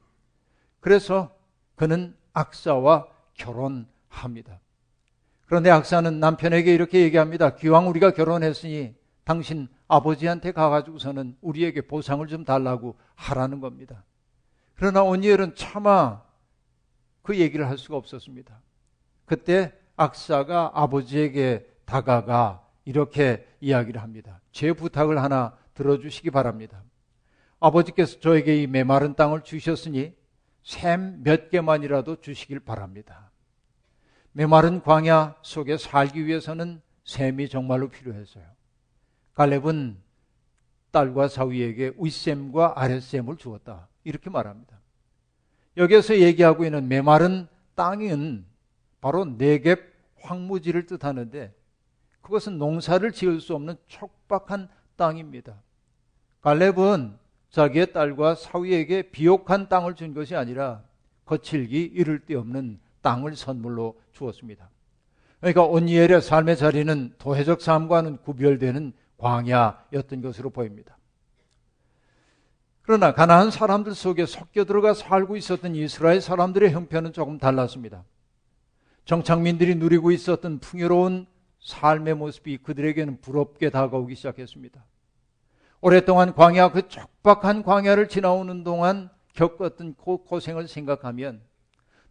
그래서 0.80 1.36
그는 1.76 2.16
악사와 2.34 3.08
결혼합니다. 3.34 4.60
그런데 5.46 5.70
악사는 5.72 6.20
남편에게 6.20 6.74
이렇게 6.74 7.02
얘기합니다. 7.02 7.56
기왕 7.56 7.88
우리가 7.90 8.12
결혼했으니 8.12 8.96
당신 9.24 9.68
아버지한테 9.88 10.52
가가지고서는 10.52 11.38
우리에게 11.42 11.82
보상을 11.82 12.26
좀 12.28 12.46
달라고 12.46 12.96
하라는 13.16 13.60
겁니다. 13.60 14.04
그러나 14.76 15.04
오니엘은 15.04 15.56
차마 15.56 16.22
그 17.22 17.38
얘기를 17.38 17.68
할 17.68 17.78
수가 17.78 17.98
없었습니다. 17.98 18.62
그때 19.26 19.74
악사가 19.96 20.72
아버지에게 20.74 21.68
다가가 21.86 22.66
이렇게 22.86 23.46
이야기를 23.60 24.02
합니다. 24.02 24.40
제 24.52 24.74
부탁을 24.74 25.22
하나 25.22 25.56
들어주시기 25.74 26.32
바랍니다. 26.32 26.82
아버지께서 27.60 28.20
저에게 28.20 28.62
이 28.62 28.68
메마른 28.68 29.16
땅을 29.16 29.44
주셨으니 29.44 30.14
샘 30.64 31.24
몇 31.24 31.50
개만이라도 31.50 32.22
주시길 32.22 32.60
바랍니다. 32.60 33.32
메마른 34.32 34.82
광야 34.82 35.36
속에 35.42 35.78
살기 35.78 36.26
위해서는 36.26 36.82
샘이 37.04 37.50
정말로 37.50 37.90
필요했어요. 37.90 38.44
갈렙은 39.34 39.98
딸과 40.92 41.28
사위에게 41.28 41.94
윗샘과 41.98 42.74
아랫샘을 42.76 43.38
주었다. 43.38 43.88
이렇게 44.04 44.30
말합니다. 44.30 44.80
여기에서 45.78 46.18
얘기하고 46.20 46.66
있는 46.66 46.88
메마른 46.88 47.48
땅은 47.76 48.46
바로 49.02 49.26
내갭 49.26 49.82
황무지를 50.22 50.86
뜻하는데 50.86 51.54
그것은 52.22 52.58
농사를 52.58 53.12
지을 53.12 53.40
수 53.40 53.56
없는 53.56 53.76
촉박한 53.88 54.70
땅입니다. 54.96 55.62
갈렙은 56.42 57.18
자기의 57.50 57.94
딸과 57.94 58.36
사위에게 58.36 59.12
비옥한 59.12 59.70
땅을 59.70 59.96
준 59.96 60.14
것이 60.14 60.36
아니라 60.36 60.84
거칠기 61.26 61.84
이를 61.84 62.20
데 62.20 62.36
없는 62.36 62.80
땅을 63.02 63.36
선물로 63.36 64.00
주었습니다. 64.12 64.70
그러니까 65.40 65.64
온니엘의 65.64 66.22
삶의 66.22 66.58
자리는 66.58 67.14
도회적 67.18 67.62
삶과는 67.62 68.18
구별되는 68.18 68.94
광야였던 69.18 70.22
것으로 70.22 70.50
보입니다. 70.50 70.98
그러나 72.82 73.14
가나안 73.14 73.52
사람들 73.52 73.94
속에 73.94 74.26
섞여 74.26 74.66
들어가 74.66 74.94
살고 74.94 75.38
있었던 75.38 75.76
이스라엘 75.76 76.22
사람들의 76.22 76.72
형편은 76.72 77.14
조금 77.14 77.38
달랐습니다. 77.38 78.04
정착민들이 79.06 79.76
누리고 79.76 80.12
있었던 80.12 80.60
풍요로운 80.60 81.28
삶의 81.60 82.16
모습이 82.16 82.58
그들에게는 82.58 83.22
부럽게 83.22 83.70
다가오기 83.70 84.16
시작했습니다. 84.16 84.84
오랫동안 85.82 86.34
광야 86.34 86.72
그 86.72 86.88
촉박한 86.90 87.64
광야를 87.64 88.10
지나오는 88.10 88.64
동안 88.64 89.10
겪었던 89.34 89.96
고생을 89.96 90.68
생각하면 90.68 91.42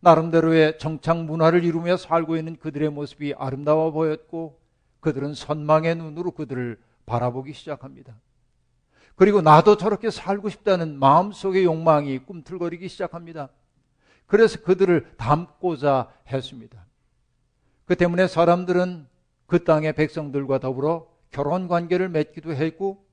나름대로의 0.00 0.78
정착 0.78 1.24
문화를 1.24 1.64
이루며 1.64 1.96
살고 1.96 2.36
있는 2.36 2.56
그들의 2.56 2.88
모습이 2.90 3.34
아름다워 3.36 3.90
보였고 3.90 4.58
그들은 5.00 5.34
선망의 5.34 5.96
눈으로 5.96 6.30
그들을 6.30 6.80
바라보기 7.04 7.52
시작합니다. 7.52 8.14
그리고 9.16 9.42
나도 9.42 9.76
저렇게 9.76 10.10
살고 10.10 10.48
싶다는 10.48 10.98
마음속의 10.98 11.64
욕망이 11.64 12.18
꿈틀거리기 12.20 12.88
시작합니다. 12.88 13.50
그래서 14.26 14.62
그들을 14.62 15.14
담고자 15.16 16.10
했습니다. 16.28 16.86
그 17.84 17.96
때문에 17.96 18.28
사람들은 18.28 19.06
그 19.46 19.64
땅의 19.64 19.94
백성들과 19.94 20.60
더불어 20.60 21.08
결혼 21.30 21.68
관계를 21.68 22.08
맺기도 22.08 22.54
했고 22.54 23.07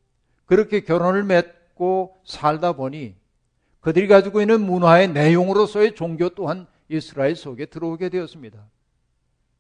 그렇게 0.46 0.82
결혼을 0.82 1.24
맺고 1.24 2.18
살다 2.24 2.74
보니 2.74 3.16
그들이 3.82 4.08
가지고 4.08 4.42
있는 4.42 4.62
문화의 4.62 5.10
내용으로서의 5.10 5.96
종교 5.96 6.30
또한 6.30 6.68
이스라엘 6.90 7.36
속에 7.36 7.66
들어오게 7.66 8.10
되었습니다. 8.10 8.60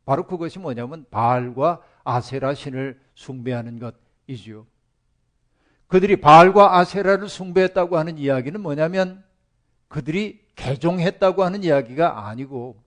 바로 0.05 0.25
그것이 0.27 0.59
뭐냐면 0.59 1.05
바알과 1.09 1.81
아세라 2.03 2.53
신을 2.53 2.99
숭배하는 3.15 3.79
것이지요. 4.27 4.65
그들이 5.87 6.17
바알과 6.17 6.77
아세라를 6.77 7.29
숭배했다고 7.29 7.97
하는 7.97 8.17
이야기는 8.17 8.59
뭐냐면 8.61 9.23
그들이 9.87 10.41
개종했다고 10.55 11.43
하는 11.43 11.63
이야기가 11.63 12.27
아니고 12.27 12.81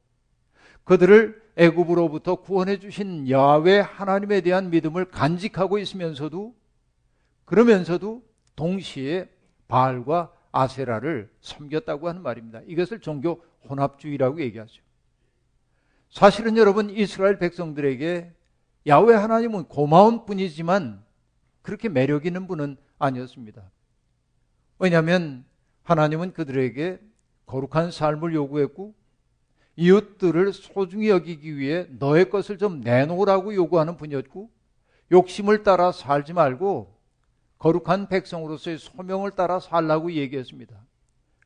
그들을 0.85 1.41
애굽으로부터 1.57 2.37
구원해 2.37 2.79
주신 2.79 3.29
야훼 3.29 3.81
하나님에 3.81 4.41
대한 4.41 4.71
믿음을 4.71 5.05
간직하고 5.07 5.79
있으면서도 5.79 6.55
그러면서도 7.49 8.23
동시에 8.57 9.27
바알과 9.69 10.33
아세라를 10.53 11.31
섬겼다고 11.41 12.07
하는 12.09 12.23
말입니다. 12.23 12.61
이것을 12.67 13.01
종교 13.01 13.43
혼합주의라고 13.69 14.41
얘기하죠. 14.43 14.83
사실은 16.11 16.59
여러분 16.59 16.91
이스라엘 16.91 17.39
백성들에게 17.39 18.35
야훼 18.87 19.15
하나님은 19.15 19.65
고마운 19.65 20.27
분이지만 20.27 21.03
그렇게 21.63 21.89
매력 21.89 22.27
있는 22.27 22.47
분은 22.47 22.77
아니었습니다. 22.99 23.71
왜냐하면 24.79 25.45
하나님은 25.85 26.35
그들에게 26.35 27.01
거룩한 27.47 27.91
삶을 27.91 28.35
요구했고 28.35 28.95
이웃들을 29.77 30.53
소중히 30.53 31.09
여기기 31.09 31.57
위해 31.57 31.87
너의 31.99 32.29
것을 32.29 32.59
좀 32.59 32.81
내놓으라고 32.81 33.55
요구하는 33.55 33.97
분이었고 33.97 34.51
욕심을 35.13 35.63
따라 35.63 35.93
살지 35.93 36.35
말고 36.35 36.98
거룩한 37.59 38.09
백성으로서의 38.09 38.79
소명을 38.79 39.33
따라 39.33 39.61
살라고 39.61 40.13
얘기했습니다. 40.13 40.77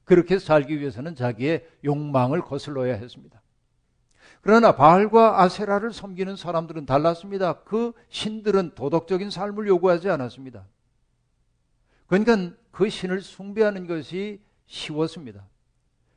그렇게 0.04 0.38
살기 0.38 0.78
위해서는 0.80 1.14
자기의 1.14 1.66
욕망을 1.84 2.42
거슬러야 2.42 2.94
했습니다. 2.94 3.40
그러나 4.42 4.74
바알과 4.74 5.40
아세라를 5.40 5.92
섬기는 5.92 6.36
사람들은 6.36 6.84
달랐습니다. 6.84 7.62
그 7.62 7.92
신들은 8.08 8.74
도덕적인 8.74 9.30
삶을 9.30 9.68
요구하지 9.68 10.10
않았습니다. 10.10 10.66
그러니까 12.06 12.56
그 12.72 12.88
신을 12.88 13.20
숭배하는 13.20 13.86
것이 13.86 14.42
쉬웠습니다. 14.66 15.46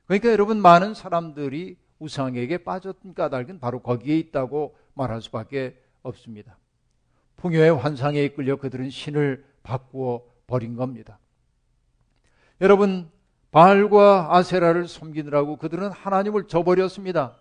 그러니까 0.07 0.29
여러분 0.31 0.61
많은 0.61 0.93
사람들이 0.93 1.77
우상에게 1.99 2.59
빠졌던 2.59 3.13
까닭은 3.13 3.59
바로 3.59 3.81
거기에 3.81 4.17
있다고 4.17 4.75
말할 4.93 5.21
수밖에 5.21 5.79
없습니다. 6.01 6.57
풍요의 7.37 7.75
환상에 7.75 8.23
이끌려 8.23 8.57
그들은 8.57 8.89
신을 8.89 9.45
바꾸어 9.65 10.23
버린 10.47 10.75
겁니다. 10.75 11.19
여러분 12.61 13.11
바알과 13.51 14.35
아세라를 14.35 14.87
섬기느라고 14.87 15.57
그들은 15.57 15.91
하나님을 15.91 16.47
저버렸습니다. 16.47 17.37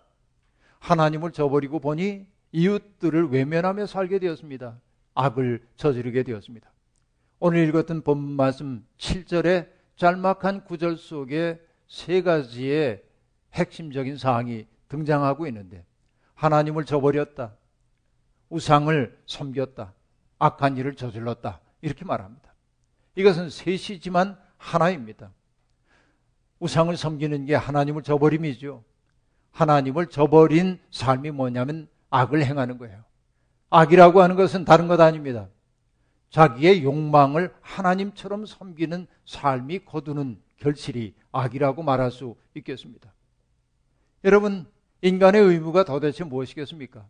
하나님을 0.79 1.31
저버리고 1.31 1.79
보니 1.79 2.25
이웃들을 2.51 3.29
외면하며 3.29 3.85
살게 3.85 4.19
되었습니다. 4.19 4.79
악을 5.13 5.65
저지르게 5.77 6.23
되었습니다. 6.23 6.69
오늘 7.39 7.67
읽었던 7.67 8.01
본 8.01 8.19
말씀 8.19 8.85
7절의 8.97 9.69
짤막한 9.95 10.65
구절 10.65 10.97
속에 10.97 11.61
세 11.87 12.21
가지의 12.21 13.03
핵심적인 13.53 14.17
사항이 14.17 14.67
등장하고 14.89 15.47
있는데 15.47 15.85
하나님을 16.33 16.85
저버렸다. 16.85 17.55
우상을 18.49 19.17
섬겼다. 19.25 19.93
악한 20.39 20.77
일을 20.77 20.95
저질렀다. 20.95 21.61
이렇게 21.85 22.03
말합니다. 22.03 22.51
이것은 23.13 23.51
셋이지만 23.51 24.39
하나입니다. 24.57 25.31
우상을 26.57 26.97
섬기는 26.97 27.45
게 27.45 27.53
하나님을 27.53 28.01
저버림이죠. 28.01 28.83
하나님을 29.51 30.07
저버린 30.07 30.79
삶이 30.89 31.29
뭐냐면 31.29 31.87
악을 32.09 32.43
행하는 32.43 32.79
거예요. 32.79 33.03
악이라고 33.69 34.19
하는 34.19 34.35
것은 34.35 34.65
다른 34.65 34.87
것 34.87 34.99
아닙니다. 34.99 35.47
자기의 36.31 36.83
욕망을 36.83 37.53
하나님처럼 37.61 38.47
섬기는 38.47 39.05
삶이 39.25 39.85
거두는 39.85 40.41
결실이 40.57 41.13
악이라고 41.31 41.83
말할 41.83 42.09
수 42.09 42.35
있겠습니다. 42.55 43.13
여러분, 44.23 44.65
인간의 45.03 45.39
의무가 45.39 45.85
도대체 45.85 46.23
무엇이겠습니까? 46.23 47.07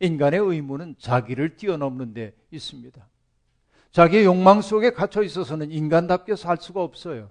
인간의 0.00 0.40
의무는 0.40 0.96
자기를 0.98 1.56
뛰어넘는 1.56 2.14
데 2.14 2.34
있습니다. 2.50 3.11
자기의 3.92 4.24
욕망 4.24 4.60
속에 4.62 4.90
갇혀 4.90 5.22
있어서는 5.22 5.70
인간답게 5.70 6.36
살 6.36 6.56
수가 6.58 6.82
없어요. 6.82 7.30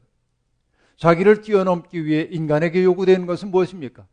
자기를 0.97 1.41
뛰어넘기 1.41 2.06
위해 2.06 2.28
인간에게 2.30 2.84
요구되는 2.84 3.26
것은 3.26 3.50
무엇입니까? 3.50 4.06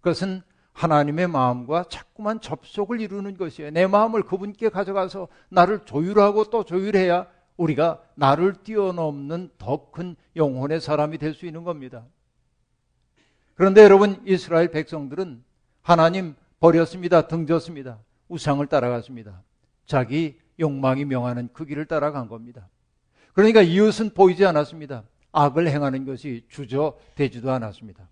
그것은 0.00 0.42
하나님의 0.72 1.28
마음과 1.28 1.84
자꾸만 1.90 2.40
접속을 2.40 3.00
이루는 3.00 3.36
것이에요. 3.36 3.70
내 3.70 3.86
마음을 3.86 4.22
그분께 4.22 4.70
가져가서 4.70 5.28
나를 5.50 5.80
조율하고 5.84 6.44
또 6.50 6.64
조율해야 6.64 7.26
우리가 7.56 8.00
나를 8.14 8.54
뛰어넘는 8.62 9.50
더 9.58 9.90
큰 9.90 10.14
영혼의 10.36 10.80
사람이 10.80 11.18
될 11.18 11.34
수 11.34 11.44
있는 11.44 11.64
겁니다. 11.64 12.06
그런데 13.54 13.82
여러분 13.82 14.22
이스라엘 14.24 14.70
백성들은 14.70 15.42
하나님 15.82 16.36
버렸습니다. 16.60 17.22
등졌습니다. 17.26 17.98
우상을 18.28 18.64
따라갔습니다. 18.68 19.42
자기 19.84 20.38
욕망이 20.58 21.04
명하는 21.04 21.48
그 21.52 21.64
길을 21.64 21.86
따라간 21.86 22.28
겁니다. 22.28 22.68
그러니까 23.32 23.62
이웃은 23.62 24.10
보이지 24.14 24.44
않았습니다. 24.44 25.04
악을 25.32 25.68
행하는 25.68 26.04
것이 26.04 26.44
주저되지도 26.48 27.50
않았습니다. 27.50 28.08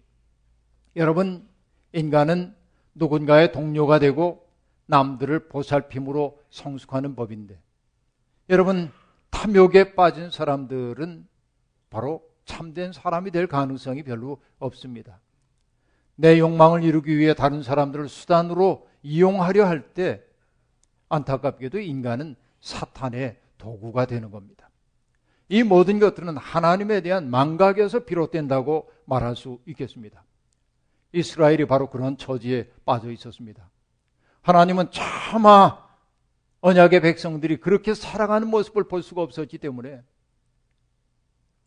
여러분, 0.96 1.48
인간은 1.92 2.54
누군가의 2.94 3.52
동료가 3.52 3.98
되고 3.98 4.46
남들을 4.86 5.48
보살핌으로 5.48 6.38
성숙하는 6.50 7.16
법인데, 7.16 7.60
여러분, 8.50 8.90
탐욕에 9.30 9.94
빠진 9.94 10.30
사람들은 10.30 11.26
바로 11.90 12.22
참된 12.44 12.92
사람이 12.92 13.32
될 13.32 13.48
가능성이 13.48 14.02
별로 14.02 14.40
없습니다. 14.58 15.18
내 16.14 16.38
욕망을 16.38 16.84
이루기 16.84 17.18
위해 17.18 17.34
다른 17.34 17.62
사람들을 17.62 18.08
수단으로 18.08 18.88
이용하려 19.02 19.66
할 19.66 19.92
때 19.92 20.22
안타깝게도 21.08 21.80
인간은 21.80 22.36
사탄의 22.60 23.38
도구가 23.58 24.06
되는 24.06 24.30
겁니다. 24.30 24.70
이 25.48 25.62
모든 25.62 25.98
것들은 25.98 26.36
하나님에 26.36 27.00
대한 27.00 27.30
망각에서 27.30 28.00
비롯된다고 28.00 28.90
말할 29.04 29.36
수 29.36 29.60
있겠습니다. 29.66 30.24
이스라엘이 31.12 31.66
바로 31.66 31.88
그런 31.88 32.16
처지에 32.16 32.70
빠져 32.84 33.10
있었습니다. 33.10 33.70
하나님은 34.42 34.90
차마 34.90 35.86
언약의 36.60 37.00
백성들이 37.00 37.58
그렇게 37.58 37.94
살아가는 37.94 38.48
모습을 38.48 38.88
볼 38.88 39.02
수가 39.02 39.22
없었기 39.22 39.58
때문에 39.58 40.02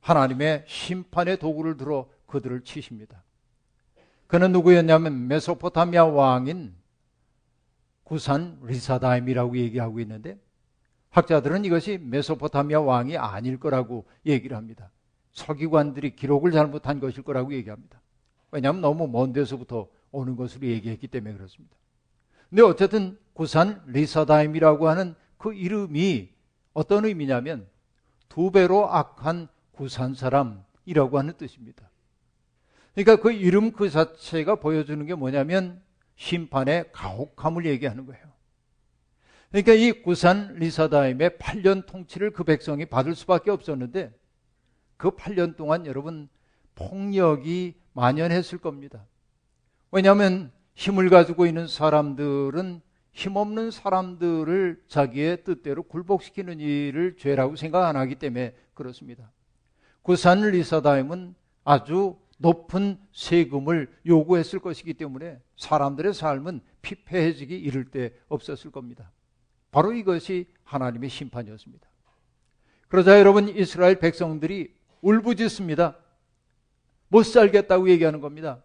하나님의 0.01 0.65
심판의 0.67 1.39
도구를 1.39 1.77
들어 1.77 2.09
그들을 2.25 2.63
치십니다. 2.63 3.23
그는 4.27 4.51
누구였냐면 4.51 5.27
메소포타미아 5.27 6.05
왕인 6.05 6.75
구산 8.09 8.57
리사다임이라고 8.63 9.55
얘기하고 9.55 9.99
있는데 9.99 10.39
학자들은 11.11 11.63
이것이 11.63 11.99
메소포타미아 11.99 12.81
왕이 12.81 13.17
아닐 13.17 13.59
거라고 13.59 14.05
얘기를 14.25 14.57
합니다. 14.57 14.89
서기관들이 15.33 16.15
기록을 16.15 16.51
잘못한 16.51 16.99
것일 16.99 17.21
거라고 17.21 17.53
얘기합니다. 17.53 18.01
왜냐하면 18.49 18.81
너무 18.81 19.07
먼 19.07 19.31
데서부터 19.31 19.87
오는 20.11 20.35
것으로 20.35 20.65
얘기했기 20.65 21.07
때문에 21.07 21.35
그렇습니다. 21.35 21.75
근데 22.49 22.63
어쨌든 22.63 23.15
구산 23.33 23.83
리사다임이라고 23.85 24.89
하는 24.89 25.13
그 25.37 25.53
이름이 25.53 26.29
어떤 26.73 27.05
의미냐면 27.05 27.67
두 28.27 28.49
배로 28.49 28.89
악한 28.89 29.49
구산 29.71 30.15
사람이라고 30.15 31.19
하는 31.19 31.37
뜻입니다. 31.37 31.87
그러니까 32.95 33.21
그 33.21 33.31
이름 33.31 33.71
그 33.71 33.87
자체가 33.87 34.55
보여주는 34.55 35.05
게 35.05 35.13
뭐냐면 35.13 35.79
심판의 36.19 36.91
가혹함을 36.91 37.65
얘기하는 37.65 38.05
거예요. 38.05 38.21
그러니까 39.51 39.73
이 39.73 40.03
구산 40.03 40.53
리사다임의 40.55 41.31
8년 41.39 41.85
통치를 41.87 42.31
그 42.31 42.43
백성이 42.43 42.85
받을 42.85 43.15
수밖에 43.15 43.49
없었는데 43.49 44.13
그 44.97 45.11
8년 45.11 45.55
동안 45.55 45.85
여러분 45.85 46.29
폭력이 46.75 47.79
만연했을 47.93 48.59
겁니다. 48.59 49.07
왜냐하면 49.91 50.51
힘을 50.75 51.09
가지고 51.09 51.45
있는 51.45 51.67
사람들은 51.67 52.81
힘없는 53.13 53.71
사람들을 53.71 54.83
자기의 54.87 55.43
뜻대로 55.45 55.83
굴복시키는 55.83 56.59
일을 56.59 57.15
죄라고 57.17 57.55
생각 57.55 57.87
안 57.87 57.95
하기 57.95 58.15
때문에 58.15 58.53
그렇습니다. 58.73 59.31
구산 60.01 60.41
리사다임은 60.41 61.33
아주 61.63 62.17
높은 62.39 62.97
세금을 63.11 63.93
요구했을 64.05 64.59
것이기 64.59 64.93
때문에 64.95 65.41
사람들의 65.57 66.13
삶은 66.13 66.61
피폐해지기 66.81 67.55
이를 67.57 67.91
데 67.91 68.17
없었을 68.29 68.71
겁니다. 68.71 69.11
바로 69.71 69.93
이것이 69.93 70.47
하나님의 70.63 71.09
심판이었습니다. 71.09 71.87
그러자 72.87 73.19
여러분 73.19 73.49
이스라엘 73.49 73.99
백성들이 73.99 74.73
울부짖습니다. 75.01 75.97
못 77.09 77.23
살겠다고 77.23 77.89
얘기하는 77.89 78.21
겁니다. 78.21 78.63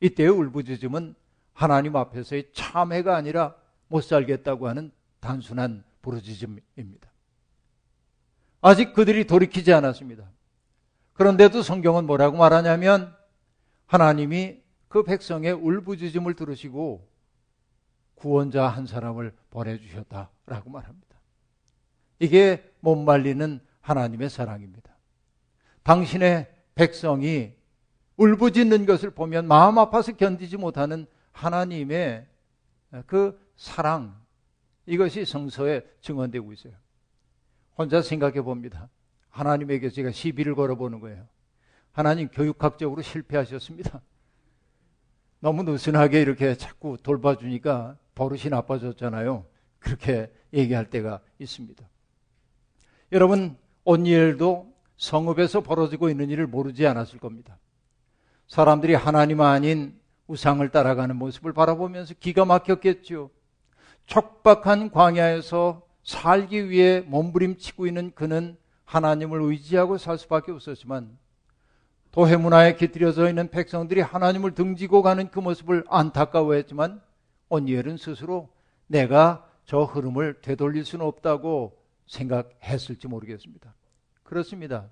이때의 0.00 0.28
울부짖음은 0.28 1.14
하나님 1.54 1.96
앞에서의 1.96 2.50
참회가 2.52 3.16
아니라 3.16 3.56
못 3.88 4.02
살겠다고 4.02 4.68
하는 4.68 4.92
단순한 5.20 5.82
부르짖음입니다. 6.02 7.08
아직 8.60 8.92
그들이 8.92 9.26
돌이키지 9.26 9.72
않았습니다. 9.72 10.30
그런데도 11.18 11.62
성경은 11.62 12.06
뭐라고 12.06 12.36
말하냐면 12.36 13.12
하나님이 13.86 14.62
그 14.86 15.02
백성의 15.02 15.52
울부짖음을 15.52 16.34
들으시고 16.34 17.08
구원자 18.14 18.68
한 18.68 18.86
사람을 18.86 19.34
보내주셨다라고 19.50 20.70
말합니다. 20.70 21.18
이게 22.20 22.72
못 22.78 22.94
말리는 22.94 23.60
하나님의 23.80 24.30
사랑입니다. 24.30 24.96
당신의 25.82 26.54
백성이 26.76 27.52
울부짖는 28.16 28.86
것을 28.86 29.10
보면 29.10 29.48
마음 29.48 29.78
아파서 29.78 30.12
견디지 30.12 30.56
못하는 30.56 31.04
하나님의 31.32 32.28
그 33.06 33.44
사랑, 33.56 34.16
이것이 34.86 35.24
성서에 35.24 35.84
증언되고 36.00 36.52
있어요. 36.52 36.74
혼자 37.76 38.02
생각해 38.02 38.40
봅니다. 38.40 38.88
하나님에게 39.30 39.90
제가 39.90 40.10
시비를 40.10 40.54
걸어보는 40.54 41.00
거예요. 41.00 41.26
하나님 41.92 42.28
교육학적으로 42.28 43.02
실패하셨습니다. 43.02 44.00
너무 45.40 45.62
느슨하게 45.62 46.20
이렇게 46.20 46.54
자꾸 46.56 46.96
돌봐주니까 47.02 47.96
버릇이 48.14 48.44
나빠졌잖아요. 48.50 49.46
그렇게 49.78 50.30
얘기할 50.52 50.90
때가 50.90 51.20
있습니다. 51.38 51.88
여러분, 53.12 53.56
온니엘도 53.84 54.72
성읍에서 54.96 55.62
벌어지고 55.62 56.10
있는 56.10 56.28
일을 56.30 56.46
모르지 56.46 56.86
않았을 56.86 57.18
겁니다. 57.18 57.58
사람들이 58.48 58.94
하나님 58.94 59.40
아닌 59.40 59.98
우상을 60.26 60.68
따라가는 60.68 61.16
모습을 61.16 61.52
바라보면서 61.52 62.14
기가 62.20 62.44
막혔겠죠. 62.44 63.30
척박한 64.06 64.90
광야에서 64.90 65.82
살기 66.02 66.70
위해 66.70 67.00
몸부림치고 67.00 67.86
있는 67.86 68.12
그는 68.14 68.56
하나님을 68.88 69.42
의지하고 69.42 69.98
살 69.98 70.16
수밖에 70.16 70.50
없었지만 70.50 71.18
도해 72.10 72.36
문화에 72.36 72.74
깃들여져 72.74 73.28
있는 73.28 73.50
백성들이 73.50 74.00
하나님을 74.00 74.54
등지고 74.54 75.02
가는 75.02 75.30
그 75.30 75.40
모습을 75.40 75.84
안타까워했지만 75.88 77.02
온니엘은 77.50 77.98
스스로 77.98 78.48
내가 78.86 79.46
저 79.66 79.82
흐름을 79.82 80.40
되돌릴 80.40 80.86
수는 80.86 81.04
없다고 81.04 81.78
생각했을지 82.06 83.08
모르겠습니다. 83.08 83.74
그렇습니다. 84.22 84.88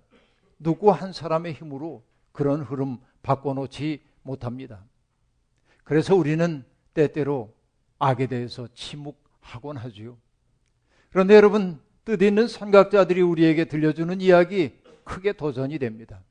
누구 0.58 0.90
한 0.90 1.14
사람의 1.14 1.54
힘으로 1.54 2.04
그런 2.32 2.60
흐름 2.60 2.98
바꿔놓지 3.22 4.02
못합니다. 4.22 4.84
그래서 5.84 6.14
우리는 6.14 6.64
때때로 6.92 7.54
악에 7.98 8.26
대해서 8.26 8.68
침묵하곤 8.74 9.78
하지요. 9.78 10.18
그런데 11.10 11.34
여러분, 11.34 11.80
뜻 12.06 12.22
있는 12.22 12.46
선각자들이 12.46 13.20
우리에게 13.20 13.64
들려주는 13.64 14.20
이야기 14.20 14.78
크게 15.02 15.32
도전이 15.32 15.80
됩니다. 15.80 16.22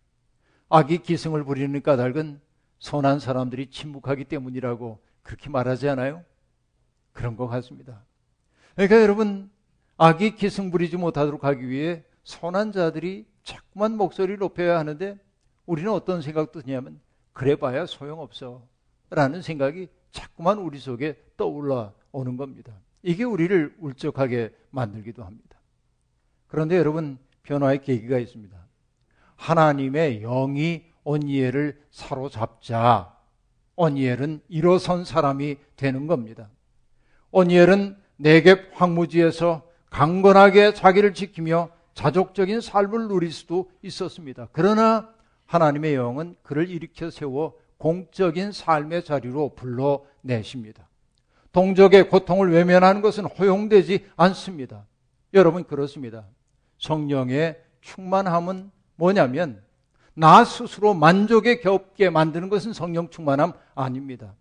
악이 0.70 1.00
기승을 1.00 1.44
부리는 1.44 1.82
까닭은 1.82 2.40
선한 2.80 3.20
사람들이 3.20 3.70
침묵하기 3.70 4.24
때문이라고 4.24 5.00
그렇게 5.22 5.50
말하지 5.50 5.90
않아요? 5.90 6.24
그런 7.12 7.36
것 7.36 7.48
같습니다. 7.48 8.06
그러니까 8.76 9.02
여러분, 9.02 9.52
악이 9.98 10.36
기승 10.36 10.72
부리지 10.72 10.96
못하도록 10.96 11.44
하기 11.44 11.68
위해 11.68 12.06
선한 12.24 12.72
자들이 12.72 13.28
자꾸만 13.44 13.98
목소리를 13.98 14.38
높여야 14.38 14.80
하는데 14.80 15.20
우리는 15.66 15.92
어떤 15.92 16.22
생각 16.22 16.54
드냐면 16.54 17.02
그래 17.34 17.58
봐야 17.58 17.86
소용없어. 17.86 18.66
라는 19.10 19.42
생각이 19.42 19.90
자꾸만 20.14 20.58
우리 20.58 20.80
속에 20.80 21.22
떠올라 21.36 21.92
오는 22.14 22.38
겁니다. 22.38 22.74
이게 23.04 23.26
우리를 23.26 23.76
울적하게 23.80 24.56
만들기도 24.72 25.22
합니다. 25.26 25.55
그런데 26.48 26.78
여러분, 26.78 27.18
변화의 27.44 27.82
계기가 27.82 28.18
있습니다. 28.18 28.56
하나님의 29.36 30.22
영이 30.22 30.84
언니엘을 31.04 31.80
사로잡자 31.92 33.16
언니엘은 33.76 34.42
일어선 34.48 35.06
사람이 35.06 35.58
되는 35.76 36.08
겁니다. 36.08 36.50
언니엘은 37.32 37.98
내갭 38.20 38.72
황무지에서 38.74 39.64
강건하게 39.90 40.74
자기를 40.74 41.14
지키며 41.14 41.70
자족적인 41.94 42.62
삶을 42.62 43.08
누릴 43.08 43.32
수도 43.32 43.70
있었습니다. 43.82 44.48
그러나 44.52 45.10
하나님의 45.46 45.96
영은 45.96 46.36
그를 46.44 46.70
일으켜 46.70 47.10
세워 47.10 47.54
공적인 47.78 48.52
삶의 48.52 49.04
자리로 49.04 49.56
불러내십니다. 49.56 50.88
동족의 51.52 52.10
고통을 52.10 52.52
외면하는 52.52 53.02
것은 53.02 53.26
허용되지 53.26 54.06
않습니다. 54.16 54.86
여러분 55.34 55.64
그렇습니다. 55.64 56.26
성령의 56.86 57.60
충만함은 57.82 58.69
뭐냐면 58.95 59.62
나 60.13 60.45
스스로 60.45 60.93
만족에 60.93 61.60
겹게 61.60 62.10
만드는 62.10 62.50
것은 62.50 62.74
성령 62.74 63.10
충만함 63.10 63.54
아닙니다. 63.74 64.36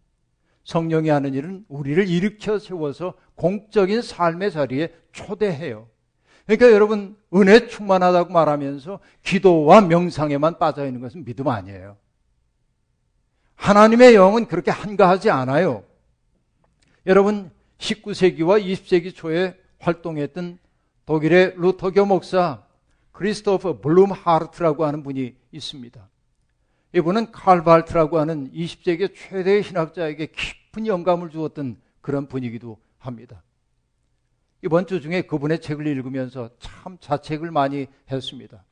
성령이 0.64 1.08
하는 1.08 1.34
일은 1.34 1.64
우리를 1.68 2.06
일으켜 2.08 2.58
세워서 2.58 3.14
공적인 3.34 4.02
삶의 4.02 4.52
자리에 4.52 4.94
초대해요. 5.12 5.88
그러니까 6.46 6.70
여러분 6.70 7.16
은혜 7.34 7.66
충만하다고 7.66 8.32
말하면서 8.32 9.00
기도와 9.22 9.80
명상에만 9.80 10.58
빠져 10.58 10.86
있는 10.86 11.00
것은 11.00 11.24
믿음 11.24 11.48
아니에요. 11.48 11.96
하나님의 13.56 14.14
영은 14.14 14.46
그렇게 14.46 14.70
한가하지 14.70 15.30
않아요. 15.30 15.84
여러분 17.06 17.50
19세기와 17.78 18.62
20세기 18.62 19.14
초에 19.14 19.58
활동했던 19.78 20.58
독일의 21.06 21.54
루터교 21.56 22.06
목사 22.06 22.64
크리스토퍼 23.12 23.80
블룸하르트라고 23.80 24.84
하는 24.84 25.02
분이 25.02 25.36
있습니다. 25.52 26.08
이분은 26.94 27.32
칼발트라고 27.32 28.18
하는 28.18 28.50
20세기 28.52 29.14
최대의 29.14 29.62
신학자에게 29.62 30.26
깊은 30.26 30.86
영감을 30.86 31.30
주었던 31.30 31.76
그런 32.00 32.28
분이기도 32.28 32.78
합니다. 32.98 33.42
이번 34.62 34.86
주 34.86 35.00
중에 35.00 35.22
그분의 35.22 35.60
책을 35.60 35.86
읽으면서 35.86 36.50
참 36.58 36.96
자책을 36.98 37.50
많이 37.50 37.86
했습니다. 38.10 38.64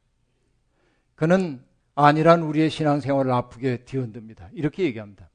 그는 1.14 1.62
아니란 1.94 2.42
우리의 2.42 2.70
신앙생활을 2.70 3.30
아프게 3.30 3.84
뒤흔듭니다. 3.84 4.48
이렇게 4.54 4.84
얘기합니다. 4.84 5.28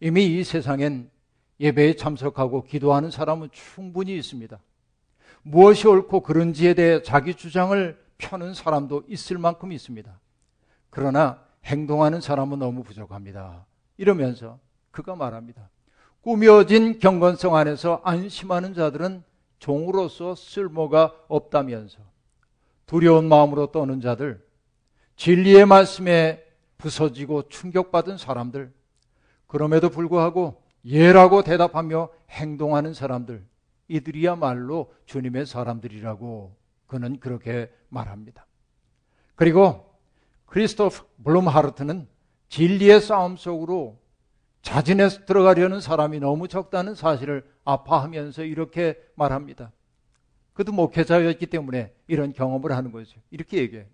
이미 0.00 0.26
이 0.26 0.44
세상엔 0.44 1.10
예배에 1.60 1.96
참석하고 1.96 2.64
기도하는 2.64 3.10
사람은 3.10 3.50
충분히 3.52 4.16
있습니다. 4.16 4.58
무엇이 5.44 5.86
옳고 5.86 6.20
그른지에 6.20 6.74
대해 6.74 7.02
자기 7.02 7.34
주장을 7.34 8.02
펴는 8.18 8.54
사람도 8.54 9.04
있을 9.08 9.38
만큼 9.38 9.72
있습니다. 9.72 10.18
그러나 10.90 11.42
행동하는 11.64 12.20
사람은 12.20 12.58
너무 12.58 12.82
부족합니다. 12.82 13.66
이러면서 13.98 14.58
그가 14.90 15.14
말합니다. 15.14 15.68
꾸며진 16.22 16.98
경건성 16.98 17.56
안에서 17.56 18.00
안심하는 18.04 18.72
자들은 18.72 19.22
종으로서 19.58 20.34
쓸모가 20.34 21.14
없다면서 21.28 21.98
두려운 22.86 23.28
마음으로 23.28 23.66
떠는 23.66 24.00
자들, 24.00 24.42
진리의 25.16 25.66
말씀에 25.66 26.42
부서지고 26.78 27.48
충격받은 27.48 28.16
사람들, 28.16 28.72
그럼에도 29.46 29.90
불구하고 29.90 30.62
예라고 30.86 31.42
대답하며 31.42 32.08
행동하는 32.30 32.94
사람들, 32.94 33.44
이들이야말로 33.88 34.92
주님의 35.06 35.46
사람들이라고 35.46 36.56
그는 36.86 37.18
그렇게 37.18 37.70
말합니다. 37.88 38.46
그리고 39.34 39.94
크리스토프 40.46 41.02
블룸하르트는 41.24 42.06
진리의 42.48 43.00
싸움 43.00 43.36
속으로 43.36 43.98
자진해서 44.62 45.26
들어가려는 45.26 45.80
사람이 45.80 46.20
너무 46.20 46.48
적다는 46.48 46.94
사실을 46.94 47.44
아파하면서 47.64 48.44
이렇게 48.44 48.96
말합니다. 49.14 49.72
그도 50.52 50.72
목회자였기 50.72 51.46
때문에 51.46 51.92
이런 52.06 52.32
경험을 52.32 52.72
하는 52.72 52.92
거죠. 52.92 53.20
이렇게 53.30 53.58
얘기해요. 53.58 53.86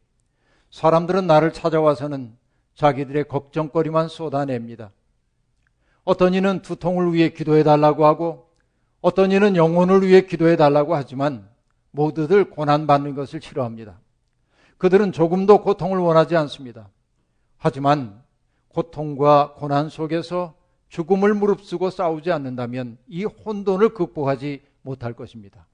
사람들은 0.70 1.26
나를 1.26 1.52
찾아와서는 1.52 2.36
자기들의 2.74 3.24
걱정거리만 3.28 4.08
쏟아냅니다. 4.08 4.92
어떤 6.04 6.34
이는 6.34 6.62
두통을 6.62 7.12
위해 7.12 7.30
기도해 7.30 7.62
달라고 7.62 8.06
하고 8.06 8.49
어떤 9.00 9.32
이는 9.32 9.56
영혼을 9.56 10.06
위해 10.06 10.22
기도해 10.22 10.56
달라고 10.56 10.94
하지만 10.94 11.48
모두들 11.90 12.50
고난받는 12.50 13.14
것을 13.14 13.40
싫어합니다. 13.40 13.98
그들은 14.78 15.12
조금도 15.12 15.62
고통을 15.62 15.98
원하지 15.98 16.36
않습니다. 16.36 16.88
하지만 17.58 18.22
고통과 18.68 19.54
고난 19.54 19.88
속에서 19.88 20.54
죽음을 20.88 21.34
무릅쓰고 21.34 21.90
싸우지 21.90 22.32
않는다면 22.32 22.98
이 23.06 23.24
혼돈을 23.24 23.90
극복하지 23.90 24.62
못할 24.82 25.12
것입니다. 25.12 25.66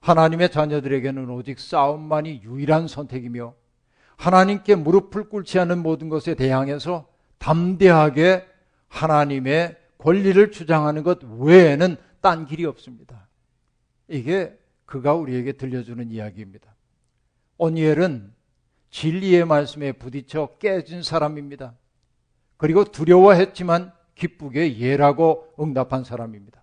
하나님의 0.00 0.50
자녀들에게는 0.50 1.28
오직 1.30 1.58
싸움만이 1.58 2.42
유일한 2.42 2.88
선택이며 2.88 3.54
하나님께 4.16 4.74
무릎을 4.74 5.28
꿇지 5.28 5.58
않는 5.60 5.78
모든 5.78 6.08
것에 6.08 6.34
대항해서 6.34 7.06
담대하게 7.38 8.46
하나님의 8.88 9.76
권리를 9.98 10.50
주장하는 10.50 11.02
것 11.02 11.18
외에는 11.22 11.96
딴 12.20 12.46
길이 12.46 12.64
없습니다. 12.64 13.28
이게 14.08 14.58
그가 14.86 15.14
우리에게 15.14 15.52
들려주는 15.52 16.10
이야기입니다. 16.10 16.74
오니엘은 17.58 18.32
진리의 18.90 19.44
말씀에 19.44 19.92
부딪혀 19.92 20.56
깨진 20.58 21.02
사람입니다. 21.02 21.74
그리고 22.56 22.84
두려워했지만 22.84 23.92
기쁘게 24.14 24.78
예라고 24.78 25.54
응답한 25.60 26.04
사람입니다. 26.04 26.62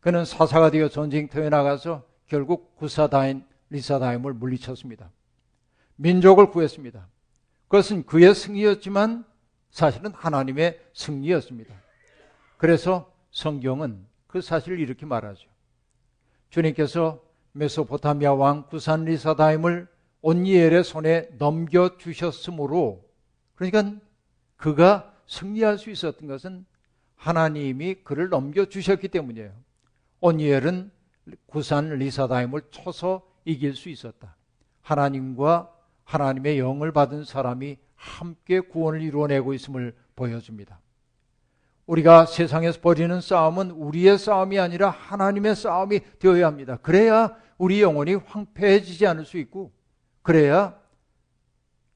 그는 0.00 0.24
사사가 0.24 0.70
되어 0.70 0.88
전쟁터에 0.88 1.48
나가서 1.50 2.04
결국 2.26 2.74
구사다인 2.76 3.44
리사다임을 3.68 4.32
물리쳤습니다. 4.32 5.10
민족을 5.96 6.50
구했습니다. 6.50 7.06
그것은 7.68 8.06
그의 8.06 8.34
승리였지만 8.34 9.24
사실은 9.70 10.12
하나님의 10.14 10.80
승리였습니다. 10.94 11.74
그래서 12.56 13.12
성경은 13.30 14.06
그 14.30 14.40
사실을 14.40 14.78
이렇게 14.78 15.06
말하죠. 15.06 15.48
주님께서 16.50 17.20
메소포타미아 17.52 18.34
왕 18.34 18.66
구산 18.68 19.04
리사다임을 19.04 19.88
온니엘의 20.22 20.84
손에 20.84 21.28
넘겨 21.38 21.96
주셨으므로 21.96 23.04
그러니까 23.56 23.98
그가 24.56 25.14
승리할 25.26 25.78
수 25.78 25.90
있었던 25.90 26.28
것은 26.28 26.64
하나님이 27.16 27.96
그를 28.04 28.28
넘겨 28.28 28.64
주셨기 28.66 29.08
때문이에요. 29.08 29.52
온니엘은 30.20 30.90
구산 31.46 31.90
리사다임을 31.90 32.62
쳐서 32.70 33.26
이길 33.44 33.74
수 33.74 33.88
있었다. 33.88 34.36
하나님과 34.82 35.74
하나님의 36.04 36.58
영을 36.58 36.92
받은 36.92 37.24
사람이 37.24 37.78
함께 37.94 38.60
구원을 38.60 39.02
이루어내고 39.02 39.54
있음을 39.54 39.94
보여줍니다. 40.16 40.80
우리가 41.90 42.24
세상에서 42.26 42.80
벌이는 42.80 43.20
싸움은 43.20 43.72
우리의 43.72 44.16
싸움이 44.16 44.60
아니라 44.60 44.90
하나님의 44.90 45.56
싸움이 45.56 46.00
되어야 46.20 46.46
합니다. 46.46 46.78
그래야 46.82 47.36
우리 47.58 47.82
영혼이 47.82 48.14
황폐해지지 48.14 49.08
않을 49.08 49.24
수 49.24 49.38
있고, 49.38 49.72
그래야 50.22 50.78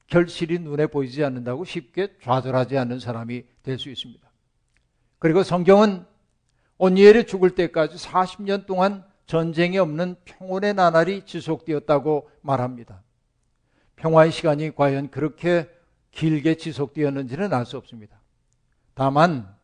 결실이 0.07 0.59
눈에 0.59 0.87
보이지 0.87 1.23
않는다고 1.23 1.63
쉽게 1.63 2.17
좌절하지 2.21 2.77
않는 2.77 2.99
사람이 2.99 3.43
될 3.63 3.79
수 3.79 3.89
있습니다. 3.89 4.29
그리고 5.17 5.43
성경은 5.43 6.05
온니엘이 6.77 7.25
죽을 7.25 7.51
때까지 7.51 7.95
40년 7.95 8.65
동안 8.65 9.05
전쟁이 9.25 9.77
없는 9.77 10.17
평온의 10.25 10.73
나날이 10.73 11.25
지속되었다고 11.25 12.29
말합니다. 12.41 13.01
평화의 13.95 14.33
시간이 14.33 14.75
과연 14.75 15.09
그렇게 15.09 15.69
길게 16.11 16.55
지속되었는지는 16.55 17.53
알 17.53 17.65
수 17.65 17.77
없습니다. 17.77 18.19
다만 18.93 19.54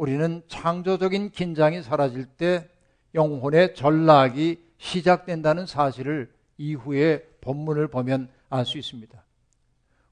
우리는 0.00 0.42
창조적인 0.48 1.28
긴장이 1.28 1.82
사라질 1.82 2.24
때 2.24 2.66
영혼의 3.14 3.74
전락이 3.74 4.64
시작된다는 4.78 5.66
사실을 5.66 6.32
이후에 6.56 7.28
본문을 7.42 7.88
보면 7.88 8.30
알 8.48 8.64
수 8.64 8.78
있습니다. 8.78 9.22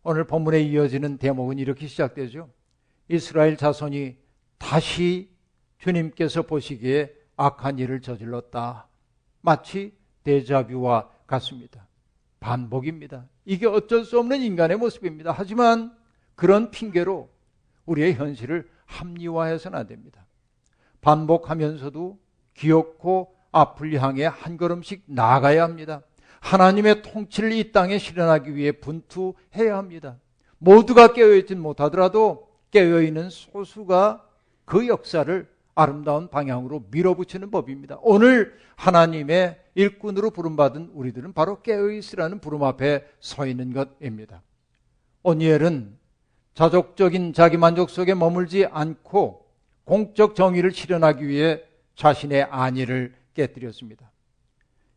오늘 0.02 0.24
본문에 0.24 0.60
이어지는 0.60 1.16
대목은 1.16 1.58
이렇게 1.58 1.86
시작되죠. 1.86 2.50
이스라엘 3.08 3.56
자손이 3.56 4.18
다시 4.58 5.30
주님께서 5.78 6.42
보시기에 6.42 7.14
악한 7.38 7.78
일을 7.78 8.02
저질렀다. 8.02 8.88
마치 9.40 9.96
데자뷰와 10.22 11.08
같습니다. 11.26 11.88
반복입니다. 12.40 13.26
이게 13.46 13.66
어쩔 13.66 14.04
수 14.04 14.18
없는 14.18 14.42
인간의 14.42 14.76
모습입니다. 14.76 15.32
하지만 15.32 15.96
그런 16.34 16.70
핑계로 16.70 17.30
우리의 17.86 18.12
현실을 18.16 18.68
합리화해서는 18.88 19.78
안 19.78 19.86
됩니다. 19.86 20.26
반복하면서도 21.00 22.18
기억고 22.54 23.34
앞을 23.52 23.94
향해 24.02 24.24
한 24.26 24.56
걸음씩 24.56 25.04
나아가야 25.06 25.62
합니다. 25.62 26.02
하나님의 26.40 27.02
통치를 27.02 27.52
이 27.52 27.72
땅에 27.72 27.98
실현하기 27.98 28.54
위해 28.54 28.72
분투해야 28.72 29.76
합니다. 29.76 30.16
모두가 30.58 31.12
깨어있지 31.12 31.54
못하더라도 31.54 32.48
깨어있는 32.70 33.30
소수가 33.30 34.24
그 34.64 34.86
역사를 34.86 35.48
아름다운 35.74 36.28
방향으로 36.28 36.86
밀어붙이는 36.90 37.50
법입니다. 37.50 37.98
오늘 38.02 38.58
하나님의 38.76 39.60
일꾼으로 39.74 40.30
부름받은 40.30 40.90
우리들은 40.92 41.32
바로 41.32 41.62
깨어있으라는 41.62 42.40
부름 42.40 42.64
앞에 42.64 43.06
서 43.20 43.46
있는 43.46 43.72
것입니다. 43.72 44.42
오니엘은 45.22 45.97
자족적인 46.58 47.34
자기 47.34 47.56
만족 47.56 47.88
속에 47.88 48.14
머물지 48.14 48.66
않고 48.66 49.46
공적 49.84 50.34
정의를 50.34 50.72
실현하기 50.72 51.28
위해 51.28 51.62
자신의 51.94 52.48
안위를 52.50 53.14
깨뜨렸습니다. 53.34 54.10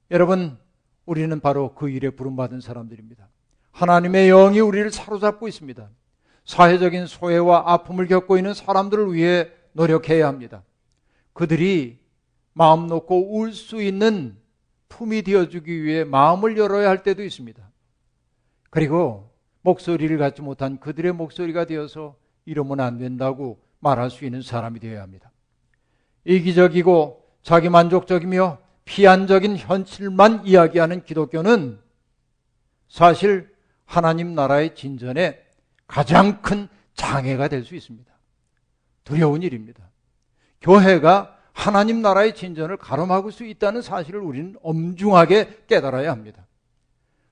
여러분, 0.10 0.58
우리는 1.06 1.40
바로 1.40 1.76
그 1.76 1.88
일에 1.88 2.10
부름받은 2.10 2.62
사람들입니다. 2.62 3.30
하나님의 3.74 4.30
영이 4.30 4.60
우리를 4.60 4.90
사로잡고 4.90 5.48
있습니다. 5.48 5.88
사회적인 6.46 7.06
소외와 7.06 7.66
아픔을 7.68 8.08
겪고 8.08 8.38
있는 8.38 8.56
사람들을 8.56 9.14
위해 9.14 9.48
노력해야 9.74 10.28
합니다. 10.28 10.64
그들이 11.34 12.00
마음 12.54 12.88
놓고 12.88 13.38
울 13.38 13.52
수 13.52 13.84
있는 13.84 14.36
품이 14.90 15.22
되어주기 15.22 15.84
위해 15.84 16.06
마음을 16.06 16.58
열어야 16.58 16.90
할 16.90 17.04
때도 17.04 17.24
있습니다. 17.24 17.62
그리고 18.72 19.31
목소리를 19.62 20.18
갖지 20.18 20.42
못한 20.42 20.80
그들의 20.80 21.14
목소리가 21.14 21.66
되어서 21.66 22.16
이러면 22.46 22.80
안 22.80 22.98
된다고 22.98 23.62
말할 23.80 24.10
수 24.10 24.26
있는 24.26 24.42
사람이 24.42 24.80
되어야 24.80 25.02
합니다. 25.02 25.32
이기적이고 26.26 27.24
자기 27.44 27.70
만족적이며 27.70 28.60
피안적인 28.86 29.58
현실만 29.58 30.46
이야기하는 30.46 31.04
기독교는 31.04 31.80
사실 32.88 33.50
하나님 33.86 34.36
나라의 34.36 34.76
진전에 34.76 35.40
가장 35.88 36.42
큰 36.42 36.68
장애가 36.94 37.48
될 37.48 37.64
수 37.64 37.76
있습니다. 37.76 38.12
두려운 39.04 39.42
일입니다. 39.42 39.90
교회가 40.62 41.38
하나님 41.54 42.02
나라의 42.02 42.36
진전을 42.36 42.78
가로막을 42.78 43.32
수 43.32 43.46
있다는 43.46 43.82
사실을 43.82 44.22
우리는 44.22 44.56
엄중하게 44.62 45.64
깨달아야 45.68 46.12
합니다. 46.12 46.48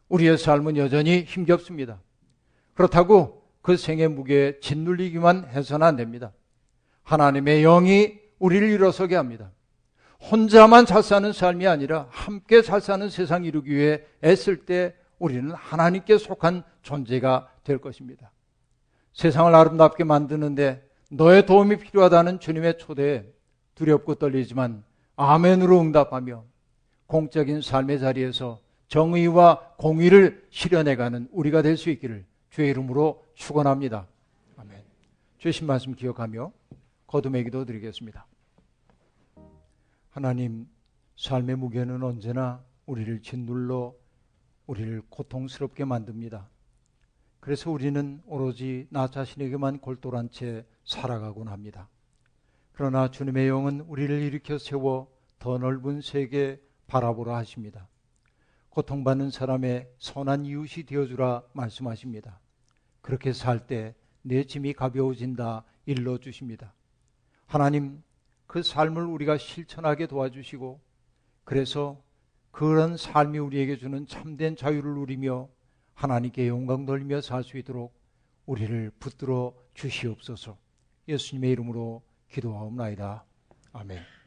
우리의 0.10 0.38
삶은 0.38 0.78
여전히 0.78 1.22
힘겹습니다. 1.24 2.00
그렇다고 2.80 3.44
그 3.62 3.76
생의 3.76 4.08
무게에 4.08 4.62
짓눌리기만 4.62 5.50
해서는 5.50 5.86
안 5.86 5.98
됩니다. 5.98 6.32
하나님의 7.04 7.62
영이 7.62 8.18
우리를 8.39 8.70
일어서게 8.70 9.18
합니다. 9.18 9.52
혼자만 10.32 10.86
잘 10.86 11.04
사는 11.04 11.34
삶이 11.34 11.68
아니라 11.68 12.08
함께 12.10 12.62
잘 12.62 12.80
사는 12.80 13.10
세상 13.10 13.44
이루기 13.44 13.76
위해 13.76 14.02
애쓸 14.24 14.65
때 14.65 14.96
우리는 15.18 15.52
하나님께 15.52 16.18
속한 16.18 16.63
존재가 16.82 17.50
될 17.65 17.80
것입니다. 17.80 18.32
세상을 19.12 19.54
아름답게 19.54 20.06
만드는데 20.06 20.82
너의 21.12 21.46
도움이 21.46 21.80
필요하다는 21.80 22.39
주님의 22.39 22.78
초대에 22.78 23.26
두렵고 23.76 24.15
떨리지만 24.15 24.86
아멘으로 25.18 25.82
응답하며 25.82 26.46
공적인 27.08 27.62
삶의 27.62 28.00
자리에서 28.00 28.62
정의와 28.88 29.74
공의를 29.76 30.48
실현해가는 30.50 31.28
우리가 31.34 31.62
될 31.62 31.76
수 31.76 31.89
있기를 31.89 32.30
주의 32.49 32.69
이름으로 32.69 33.25
축원합니다. 33.35 34.07
아멘. 34.57 34.83
주신 35.38 35.67
말씀 35.67 35.93
기억하며 35.93 36.51
거듭의 37.07 37.43
기도 37.43 37.65
드리겠습니다. 37.65 38.25
하나님, 40.09 40.67
삶의 41.15 41.57
무게는 41.57 42.01
언제나 42.01 42.63
우리를 42.85 43.21
짓눌러 43.21 43.93
우리를 44.67 45.03
고통스럽게 45.09 45.85
만듭니다. 45.85 46.49
그래서 47.39 47.71
우리는 47.71 48.21
오로지 48.25 48.88
나 48.89 49.09
자신에게만 49.09 49.79
골똘한 49.79 50.29
채 50.29 50.65
살아가곤 50.85 51.47
합니다. 51.47 51.89
그러나 52.73 53.12
주님의 53.12 53.47
영은 53.47 53.81
우리를 53.81 54.21
일으켜 54.21 54.57
세워 54.57 55.12
더 55.38 55.57
넓은 55.57 56.01
세계 56.01 56.62
바라보라 56.88 57.35
하십니다. 57.38 57.88
고통받는 58.80 59.30
사람의 59.30 59.89
선한 60.00 60.46
이웃이 60.46 60.86
되어주라 60.86 61.44
말씀하십니다. 61.52 62.39
그렇게 63.02 63.34
살 63.34 63.68
때 63.68 63.94
내 64.22 64.44
짐이 64.46 64.74
가벼워진다 64.74 65.63
일러 65.86 66.18
주십니다. 66.18 66.74
하나님 67.46 68.02
그 68.48 68.63
삶을 68.63 69.04
우리가 69.04 69.38
실천하게 69.38 70.08
도와주시고 70.08 70.80
그래서 71.44 72.02
그런 72.52 72.96
삶이 72.96 73.38
우리에게 73.39 73.78
주는 73.78 74.08
참된 74.08 74.56
자유를 74.56 74.94
누리며 74.94 75.50
하나님께 75.94 76.48
영광 76.48 76.86
돌리며 76.86 77.20
살 77.22 77.44
수 77.44 77.58
있도록 77.58 77.94
우리를 78.46 78.92
붙들어 79.00 79.54
주시옵소서. 79.74 80.58
예수님의 81.08 81.52
이름으로 81.52 82.02
기도하옵나이다. 82.32 83.26
아멘. 83.74 84.18